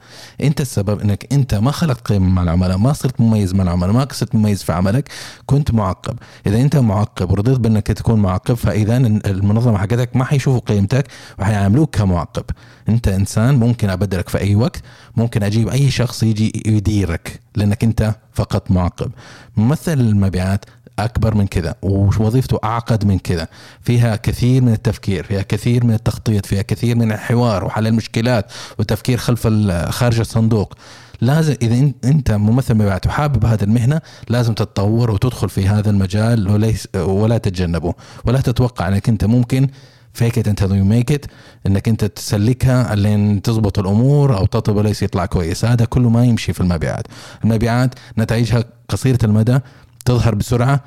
انت 0.43 0.61
السبب 0.61 0.99
انك 0.99 1.33
انت 1.33 1.55
ما 1.55 1.71
خلقت 1.71 2.07
قيمة 2.07 2.29
مع 2.29 2.43
العملاء 2.43 2.77
ما 2.77 2.93
صرت 2.93 3.21
مميز 3.21 3.53
مع 3.53 3.63
العملاء 3.63 3.91
ما 3.93 4.07
صرت 4.11 4.35
مميز 4.35 4.63
في 4.63 4.73
عملك 4.73 5.09
كنت 5.45 5.71
معقب. 5.71 6.19
إذا 6.47 6.61
انت 6.61 6.75
معقب 6.77 7.31
ورضيت 7.31 7.59
بأنك 7.59 7.87
تكون 7.87 8.19
معقب 8.19 8.53
فإذا 8.53 8.97
المنظمة 8.97 9.77
حقتك 9.77 10.15
ما 10.15 10.25
حيشوفوا 10.25 10.59
قيمتك 10.59 11.07
وحيعاملوك 11.39 11.95
كمعقب. 11.95 12.43
انت 12.89 13.07
إنسان 13.07 13.55
ممكن 13.55 13.89
أبدلك 13.89 14.29
في 14.29 14.37
أي 14.41 14.55
وقت 14.55 14.81
ممكن 15.15 15.43
أجيب 15.43 15.69
أي 15.69 15.91
شخص 15.91 16.23
يجي 16.23 16.63
يديرك 16.65 17.39
لأنك 17.55 17.83
انت 17.83 18.15
فقط 18.33 18.71
معقب. 18.71 19.11
ممثل 19.57 19.99
المبيعات 19.99 20.65
أكبر 20.99 21.35
من 21.35 21.47
كذا 21.47 21.75
ووظيفته 21.81 22.59
أعقد 22.63 23.05
من 23.05 23.19
كذا 23.19 23.47
فيها 23.81 24.15
كثير 24.15 24.61
من 24.61 24.73
التفكير 24.73 25.23
فيها 25.23 25.41
كثير 25.41 25.85
من 25.85 25.93
التخطيط 25.93 26.45
فيها 26.45 26.61
كثير 26.61 26.95
من 26.95 27.11
الحوار 27.11 27.65
وحل 27.65 27.87
المشكلات 27.87 28.51
وتفكير 28.79 29.17
خلف 29.17 29.47
خارج 29.89 30.19
الصندوق. 30.19 30.73
لازم 31.21 31.55
إذا 31.61 31.91
أنت 32.05 32.31
ممثل 32.31 32.75
مبيعات 32.75 33.07
وحابب 33.07 33.45
هذه 33.45 33.63
المهنة 33.63 34.01
لازم 34.29 34.53
تتطور 34.53 35.11
وتدخل 35.11 35.49
في 35.49 35.67
هذا 35.67 35.89
المجال 35.89 36.49
وليس 36.49 36.87
ولا 36.95 37.37
تتجنبه. 37.37 37.93
ولا 38.25 38.41
تتوقع 38.41 38.87
إنك 38.87 39.09
أنت 39.09 39.25
ممكن 39.25 39.67
فيك 40.13 40.37
it 40.37 40.47
انت 40.47 40.61
you 40.61 40.83
make 40.83 41.11
it 41.11 41.25
إنك 41.67 41.87
أنت 41.87 42.05
تسلكها 42.05 42.95
لين 42.95 43.41
تزبط 43.41 43.79
الأمور 43.79 44.37
أو 44.37 44.45
تطلب 44.45 44.77
please 44.77 45.03
يطلع 45.03 45.25
كويس. 45.25 45.65
هذا 45.65 45.85
كله 45.85 46.09
ما 46.09 46.25
يمشي 46.25 46.53
في 46.53 46.61
المبيعات. 46.61 47.07
المبيعات 47.43 47.95
نتائجها 48.17 48.63
قصيرة 48.89 49.19
المدى 49.23 49.59
تظهر 50.05 50.35
بسرعة 50.35 50.83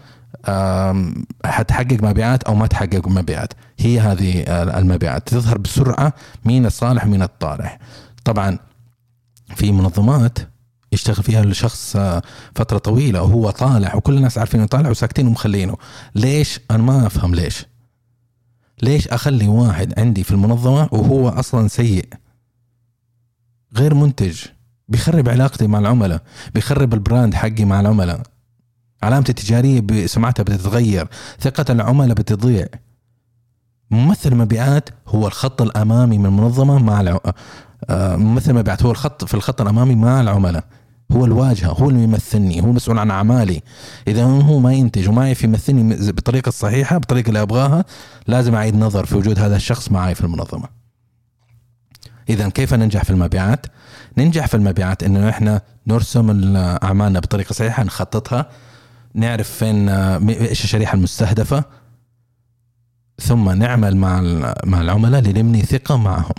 حتحقق 1.44 2.02
مبيعات 2.02 2.42
أو 2.42 2.54
ما 2.54 2.66
تحقق 2.66 3.08
مبيعات. 3.08 3.52
هي 3.78 4.00
هذه 4.00 4.42
المبيعات. 4.78 5.28
تظهر 5.28 5.58
بسرعة 5.58 6.12
مين 6.44 6.66
الصالح 6.66 7.06
ومين 7.06 7.22
الطالح 7.22 7.78
طبعا 8.24 8.58
في 9.54 9.72
منظمات 9.72 10.38
يشتغل 10.92 11.22
فيها 11.22 11.42
الشخص 11.42 11.96
فترة 12.54 12.78
طويلة 12.78 13.22
وهو 13.22 13.50
طالع 13.50 13.94
وكل 13.94 14.16
الناس 14.16 14.38
عارفين 14.38 14.60
إنه 14.60 14.68
طالع 14.68 14.90
وساكتين 14.90 15.26
ومخلينه. 15.26 15.76
ليش؟ 16.14 16.60
أنا 16.70 16.82
ما 16.82 17.06
أفهم 17.06 17.34
ليش. 17.34 17.66
ليش 18.82 19.08
أخلي 19.08 19.48
واحد 19.48 19.98
عندي 19.98 20.24
في 20.24 20.30
المنظمة 20.30 20.88
وهو 20.92 21.28
أصلا 21.28 21.68
سيء؟ 21.68 22.08
غير 23.76 23.94
منتج. 23.94 24.40
بيخرب 24.88 25.28
علاقتي 25.28 25.66
مع 25.66 25.78
العملاء. 25.78 26.22
بيخرب 26.54 26.94
البراند 26.94 27.34
حقي 27.34 27.64
مع 27.64 27.80
العملاء. 27.80 28.22
علامتي 29.02 29.30
التجارية 29.30 29.80
بسمعتها 29.80 30.42
بتتغير 30.42 31.08
ثقة 31.40 31.64
العملاء 31.70 32.14
بتضيع. 32.14 32.66
ممثل 33.90 34.32
المبيعات 34.32 34.88
هو 35.08 35.26
الخط 35.26 35.62
الأمامي 35.62 36.18
من 36.18 36.26
المنظمة 36.26 36.78
مع 36.78 37.00
الع... 37.00 37.18
آه، 37.90 38.16
ممثل 38.16 38.50
المبيعات 38.50 38.82
هو 38.82 38.90
الخط 38.90 39.24
في 39.24 39.34
الخط 39.34 39.60
الأمامي 39.60 39.94
مع 39.94 40.20
العملاء. 40.20 40.64
هو 41.12 41.24
الواجهة 41.24 41.68
هو 41.68 41.90
اللي 41.90 42.02
يمثلني 42.02 42.62
هو 42.62 42.66
المسؤول 42.66 42.98
عن 42.98 43.10
أعمالي. 43.10 43.62
إذا 44.08 44.24
هو 44.24 44.58
ما 44.58 44.72
ينتج 44.72 45.08
وما 45.08 45.26
يعرف 45.26 45.44
يمثلني 45.44 46.12
بالطريقة 46.12 46.48
الصحيحه 46.48 46.98
بالطريقة 46.98 47.28
اللي 47.28 47.42
أبغاها 47.42 47.84
لازم 48.26 48.54
أعيد 48.54 48.76
نظر 48.76 49.06
في 49.06 49.16
وجود 49.16 49.38
هذا 49.38 49.56
الشخص 49.56 49.92
معي 49.92 50.14
في 50.14 50.20
المنظمة. 50.20 50.68
إذا 52.28 52.48
كيف 52.48 52.74
ننجح 52.74 53.04
في 53.04 53.10
المبيعات؟ 53.10 53.66
ننجح 54.18 54.46
في 54.46 54.54
المبيعات 54.54 55.02
إنه 55.02 55.28
إحنا 55.28 55.62
نرسم 55.86 56.56
أعمالنا 56.56 57.20
بطريقة 57.20 57.52
صحيحة 57.52 57.84
نخططها. 57.84 58.46
نعرف 59.16 59.50
فين 59.50 59.88
إيش 60.28 60.64
الشريحة 60.64 60.94
المستهدفة. 60.94 61.64
ثم 63.22 63.50
نعمل 63.50 63.96
مع 63.96 64.20
مع 64.64 64.80
العملاء 64.80 65.20
لنبني 65.20 65.62
ثقة 65.62 65.96
معهم. 65.96 66.34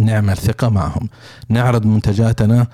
نعمل 0.00 0.36
ثقة 0.36 0.68
معهم. 0.68 1.08
نعرض 1.48 1.86
منتجاتنا 1.86 2.66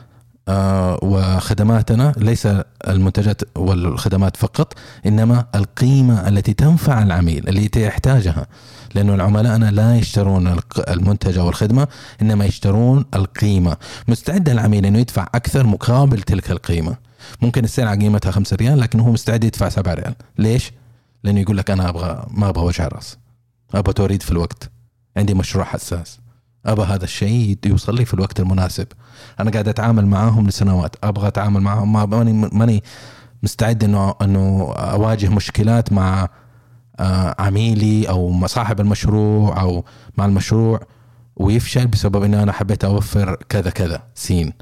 آه، 0.48 0.98
وخدماتنا. 1.02 2.12
ليس 2.16 2.48
المنتجات 2.88 3.58
والخدمات 3.58 4.36
فقط 4.36 4.74
إنما 5.06 5.46
القيمة 5.54 6.28
التي 6.28 6.52
تنفع 6.52 7.02
العميل 7.02 7.48
التي 7.48 7.82
يحتاجها. 7.82 8.46
لأنه 8.94 9.14
العملاء 9.14 9.58
لا 9.58 9.96
يشترون 9.96 10.56
المنتج 10.88 11.38
أو 11.38 11.48
الخدمة 11.48 11.88
إنما 12.22 12.44
يشترون 12.44 13.04
القيمة. 13.14 13.76
مستعد 14.08 14.48
العميل 14.48 14.86
انه 14.86 14.98
يدفع 14.98 15.26
أكثر 15.34 15.66
مقابل 15.66 16.22
تلك 16.22 16.50
القيمة. 16.50 17.11
ممكن 17.42 17.64
السلعه 17.64 17.96
قيمتها 17.96 18.30
5 18.30 18.56
ريال 18.56 18.80
لكن 18.80 19.00
هو 19.00 19.10
مستعد 19.12 19.44
يدفع 19.44 19.68
7 19.68 19.94
ريال. 19.94 20.14
ليش؟ 20.38 20.72
لأنه 21.24 21.40
يقول 21.40 21.56
لك 21.56 21.70
أنا 21.70 21.88
أبغى 21.88 22.26
ما 22.30 22.48
أبغى 22.48 22.64
وجع 22.64 22.88
راس 22.88 23.18
أبغى 23.74 23.92
توريد 23.92 24.22
في 24.22 24.30
الوقت. 24.30 24.70
عندي 25.16 25.34
مشروع 25.34 25.64
حساس. 25.64 26.20
أبغى 26.66 26.86
هذا 26.86 27.04
الشيء 27.04 27.58
يوصل 27.66 27.94
لي 27.94 28.04
في 28.04 28.14
الوقت 28.14 28.40
المناسب. 28.40 28.86
أنا 29.40 29.50
قاعد 29.50 29.68
أتعامل 29.68 30.06
معاهم 30.06 30.48
لسنوات. 30.48 30.96
أبغى 31.04 31.28
أتعامل 31.28 31.60
معاهم. 31.60 31.92
ما 31.92 32.06
ماني 32.06 32.32
ماني 32.52 32.82
مستعد 33.42 33.84
انه 33.84 34.14
إنه 34.22 34.72
أواجه 34.72 35.28
مشكلات 35.28 35.92
مع 35.92 36.28
آه، 37.00 37.34
عميلي 37.38 38.08
أو 38.08 38.46
صاحب 38.46 38.80
المشروع 38.80 39.60
أو 39.60 39.84
مع 40.16 40.24
المشروع 40.24 40.80
ويفشل 41.36 41.86
بسبب 41.86 42.22
إني 42.22 42.42
أنا 42.42 42.52
حبيت 42.52 42.84
أوفر 42.84 43.36
كذا 43.48 43.70
كذا. 43.70 44.02
سين. 44.14 44.52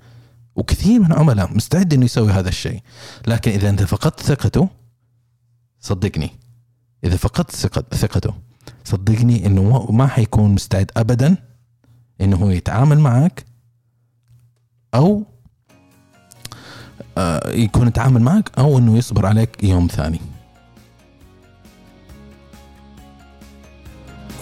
وكثير 0.61 1.01
من 1.01 1.13
العملاء 1.13 1.57
مستعد 1.57 1.95
إنه 1.95 2.05
يسوي 2.05 2.33
هذا 2.33 2.49
الشيء. 2.49 2.81
لكن 3.27 3.51
إذا 3.51 3.71
أنت 3.71 3.83
فقدت 3.83 4.21
ثقته 4.21 4.69
صدقني. 5.81 6.31
إذا 7.05 7.17
فقدت 7.17 7.51
ثقته 7.95 8.35
صدقني 8.85 9.47
إنه 9.47 9.87
ما 9.91 10.07
حيكون 10.07 10.51
مستعد 10.51 10.91
ابدا 10.97 11.37
إنه 12.21 12.37
هو 12.37 12.51
يتعامل 12.51 12.99
معك 12.99 13.45
أو 14.95 15.23
آه، 17.19 17.51
يكون 17.51 17.89
يتعامل 17.89 18.23
معك 18.23 18.51
أو 18.59 18.79
إنه 18.79 18.97
يصبر 18.97 19.27
عليك 19.27 19.65
يوم 19.65 19.87
ثاني. 19.87 20.21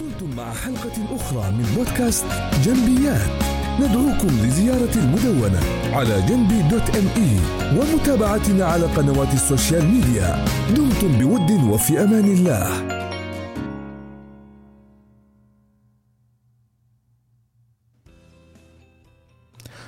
كنتم 0.01 0.37
مع 0.37 0.53
حلقة 0.55 1.17
أخرى 1.17 1.51
من 1.51 1.75
بودكاست 1.77 2.27
جنبيات. 2.65 3.58
ندعوكم 3.81 4.29
لزيارة 4.29 4.95
المدونة 4.97 5.61
على 5.93 6.23
جنبي 6.29 6.63
dot 6.63 6.97
me 6.97 7.39
ومتابعتنا 7.79 8.65
على 8.65 8.87
قنوات 8.87 9.35
ال 9.35 9.43
social 9.43 9.89
media. 9.89 10.45
دمتم 10.77 11.19
بود 11.19 11.51
وفي 11.51 12.03
أمان 12.03 12.25
الله. 12.25 12.89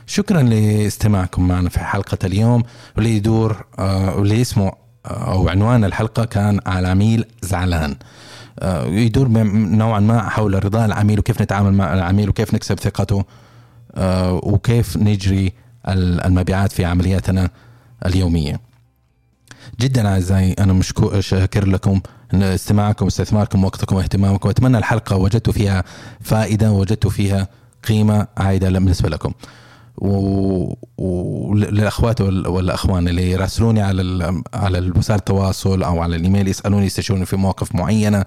شكرا 0.07 0.43
لاستماعكم 0.43 1.49
معنا 1.49 1.69
في 1.69 1.81
حلقة 1.81 2.19
اليوم. 2.25 2.63
واللي 2.97 3.17
يدور 3.17 3.65
آه، 3.79 4.17
واللي 4.17 4.41
اسمه 4.41 4.73
آه، 5.07 5.33
أو 5.33 5.49
عنوان 5.49 5.85
الحلقة 5.85 6.25
كان 6.25 6.61
العميل 6.67 7.25
زعلان. 7.43 7.97
آه، 8.59 8.85
يدور 8.85 9.29
نوعا 9.29 10.01
ما 10.01 10.29
حول 10.29 10.65
رضاء 10.65 10.87
العميل 10.87 11.19
وكيف 11.19 11.43
نتعامل 11.43 11.73
مع 11.73 11.95
العميل 11.95 12.29
وكيف 12.29 12.55
نكسب 12.55 12.81
ثقته. 12.81 13.25
وكيف 14.43 14.97
نجري 14.97 15.53
المبيعات 15.89 16.73
في 16.73 16.85
عملياتنا 16.85 17.51
اليومية. 18.07 18.61
جدا 19.81 20.09
أعزائي 20.09 20.53
أنا 20.53 20.73
مشكور 20.73 21.21
شاكر 21.21 21.69
لكم 21.69 22.01
استماعكم 22.35 23.05
واستثماركم 23.05 23.65
وقتكم 23.65 23.97
واهتمامكم 23.97 24.49
وأتمنى 24.49 24.79
الحلقة 24.79 25.17
وجدتوا 25.17 25.53
فيها 25.53 25.85
فائدة 26.21 26.73
وجدتوا 26.73 27.11
فيها 27.11 27.49
قيمة 27.89 28.27
عائدة 28.37 28.71
بالنسبة 28.71 29.09
لكم. 29.09 29.33
وللاخوات 30.99 32.21
والأخوان 32.21 33.09
اللي 33.09 33.31
يراسلوني 33.31 33.83
على 33.83 34.43
على 34.55 34.93
وسائل 34.97 35.19
التواصل 35.19 35.83
أو 35.83 36.01
على 36.03 36.17
الإيميل 36.17 36.49
يسألوني 36.49 36.87
يستشيروني 36.87 37.27
في 37.27 37.37
مواقف 37.37 37.75
معينة 37.75 38.19
آه، 38.19 38.27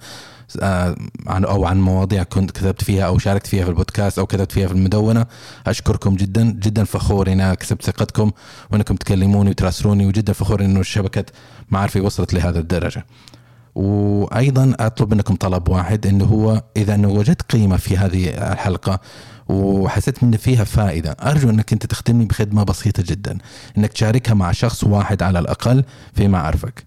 عن 1.27 1.45
أو 1.45 1.65
عن 1.65 1.81
مواضيع 1.81 2.23
كنت 2.23 2.51
كتبت 2.51 2.83
فيها 2.83 3.03
أو 3.05 3.17
شاركت 3.17 3.47
فيها 3.47 3.63
في 3.63 3.69
البودكاست 3.69 4.19
أو 4.19 4.25
كتبت 4.25 4.51
فيها 4.51 4.67
في 4.67 4.73
المدونة. 4.73 5.25
أشكركم 5.67 6.15
جدا 6.15 6.43
جدا 6.51 6.83
فخور 6.83 7.31
إني 7.31 7.55
كسبت 7.55 7.83
ثقتكم 7.83 8.31
وإنكم 8.71 8.95
تكلموني 8.95 9.49
وتراسلوني 9.49 10.05
وجدا 10.05 10.33
فخور 10.33 10.65
إنه 10.65 10.81
شبكه 10.81 11.25
معرفي 11.69 11.99
وصلت 11.99 12.33
لهذا 12.33 12.59
الدرجة. 12.59 13.05
وأيضا 13.75 14.75
أطلب 14.79 15.13
منكم 15.13 15.35
طلب 15.35 15.69
واحد 15.69 16.07
إنه 16.07 16.25
هو 16.25 16.63
إذا 16.77 16.95
أنه 16.95 17.07
وجدت 17.07 17.41
قيمة 17.41 17.77
في 17.77 17.97
هذه 17.97 18.29
الحلقة 18.51 18.99
وحسيت 19.47 20.23
من 20.23 20.37
فيها 20.37 20.63
فائدة 20.63 21.11
أرجو 21.11 21.49
إنك 21.49 21.73
أنت 21.73 21.85
تخدمني 21.85 22.25
بخدمة 22.25 22.63
بسيطة 22.63 23.03
جدا 23.07 23.37
إنك 23.77 23.93
تشاركها 23.93 24.33
مع 24.33 24.51
شخص 24.51 24.83
واحد 24.83 25.23
على 25.23 25.39
الأقل 25.39 25.83
في 26.13 26.27
معارفك 26.27 26.85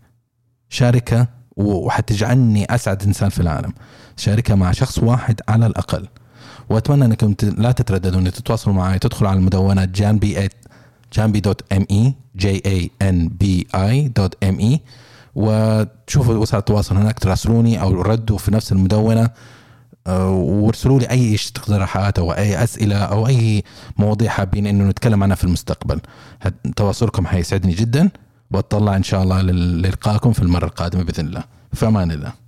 شاركها 0.69 1.29
وحتجعلني 1.57 2.65
أسعد 2.75 3.03
إنسان 3.03 3.29
في 3.29 3.41
العالم. 3.41 3.73
شاركها 4.17 4.57
مع 4.57 4.73
شخص 4.73 4.99
واحد 4.99 5.41
على 5.49 5.67
الأقل. 5.67 6.09
وأتمنى 6.69 7.05
أنكم 7.05 7.35
لا 7.43 7.73
تترددوا 7.73 8.21
ان 8.21 8.33
تتواصلوا 8.33 8.77
معي 8.77 8.99
تدخلوا 8.99 9.31
على 9.31 9.39
المدونة 9.39 9.85
جانبي 9.85 10.49
جانبي 11.13 11.41
dot 11.41 11.73
me 11.73 11.87
J 11.91 12.63
A 12.67 12.91
N 13.03 13.29
B 13.29 13.67
I 13.75 14.09
dot 14.09 14.45
me 14.45 14.81
وتشوفوا 15.35 16.35
وسائل 16.35 16.59
التواصل 16.59 16.97
هناك 16.97 17.19
تراسلوني 17.19 17.81
أو 17.81 18.03
ردوا 18.03 18.39
في 18.39 18.51
نفس 18.51 18.73
المدونة 18.73 19.31
آه، 20.07 20.31
وارسلوا 20.31 21.01
لي 21.01 21.11
أي 21.11 21.37
اقتراحات 21.57 22.19
أو 22.19 22.33
أي 22.33 22.65
أسئلة 22.65 22.97
أو 22.97 23.27
أي 23.27 23.65
مواضيع 23.97 24.31
حابين 24.31 24.67
إنه 24.67 24.85
نتكلم 24.85 25.23
عنها 25.23 25.37
في 25.37 25.45
المستقبل. 25.45 26.01
تواصلكم 26.77 27.27
حيسعدني 27.27 27.73
جدا. 27.73 28.11
واتطلع 28.51 28.97
إن 28.97 29.03
شاء 29.03 29.23
الله 29.23 29.43
للقائكم 29.43 30.33
في 30.33 30.43
المرة 30.43 30.65
القادمة 30.65 31.03
بإذن 31.03 31.27
الله. 31.27 31.45
في 31.73 31.87
أمان 31.87 32.11
الله. 32.11 32.46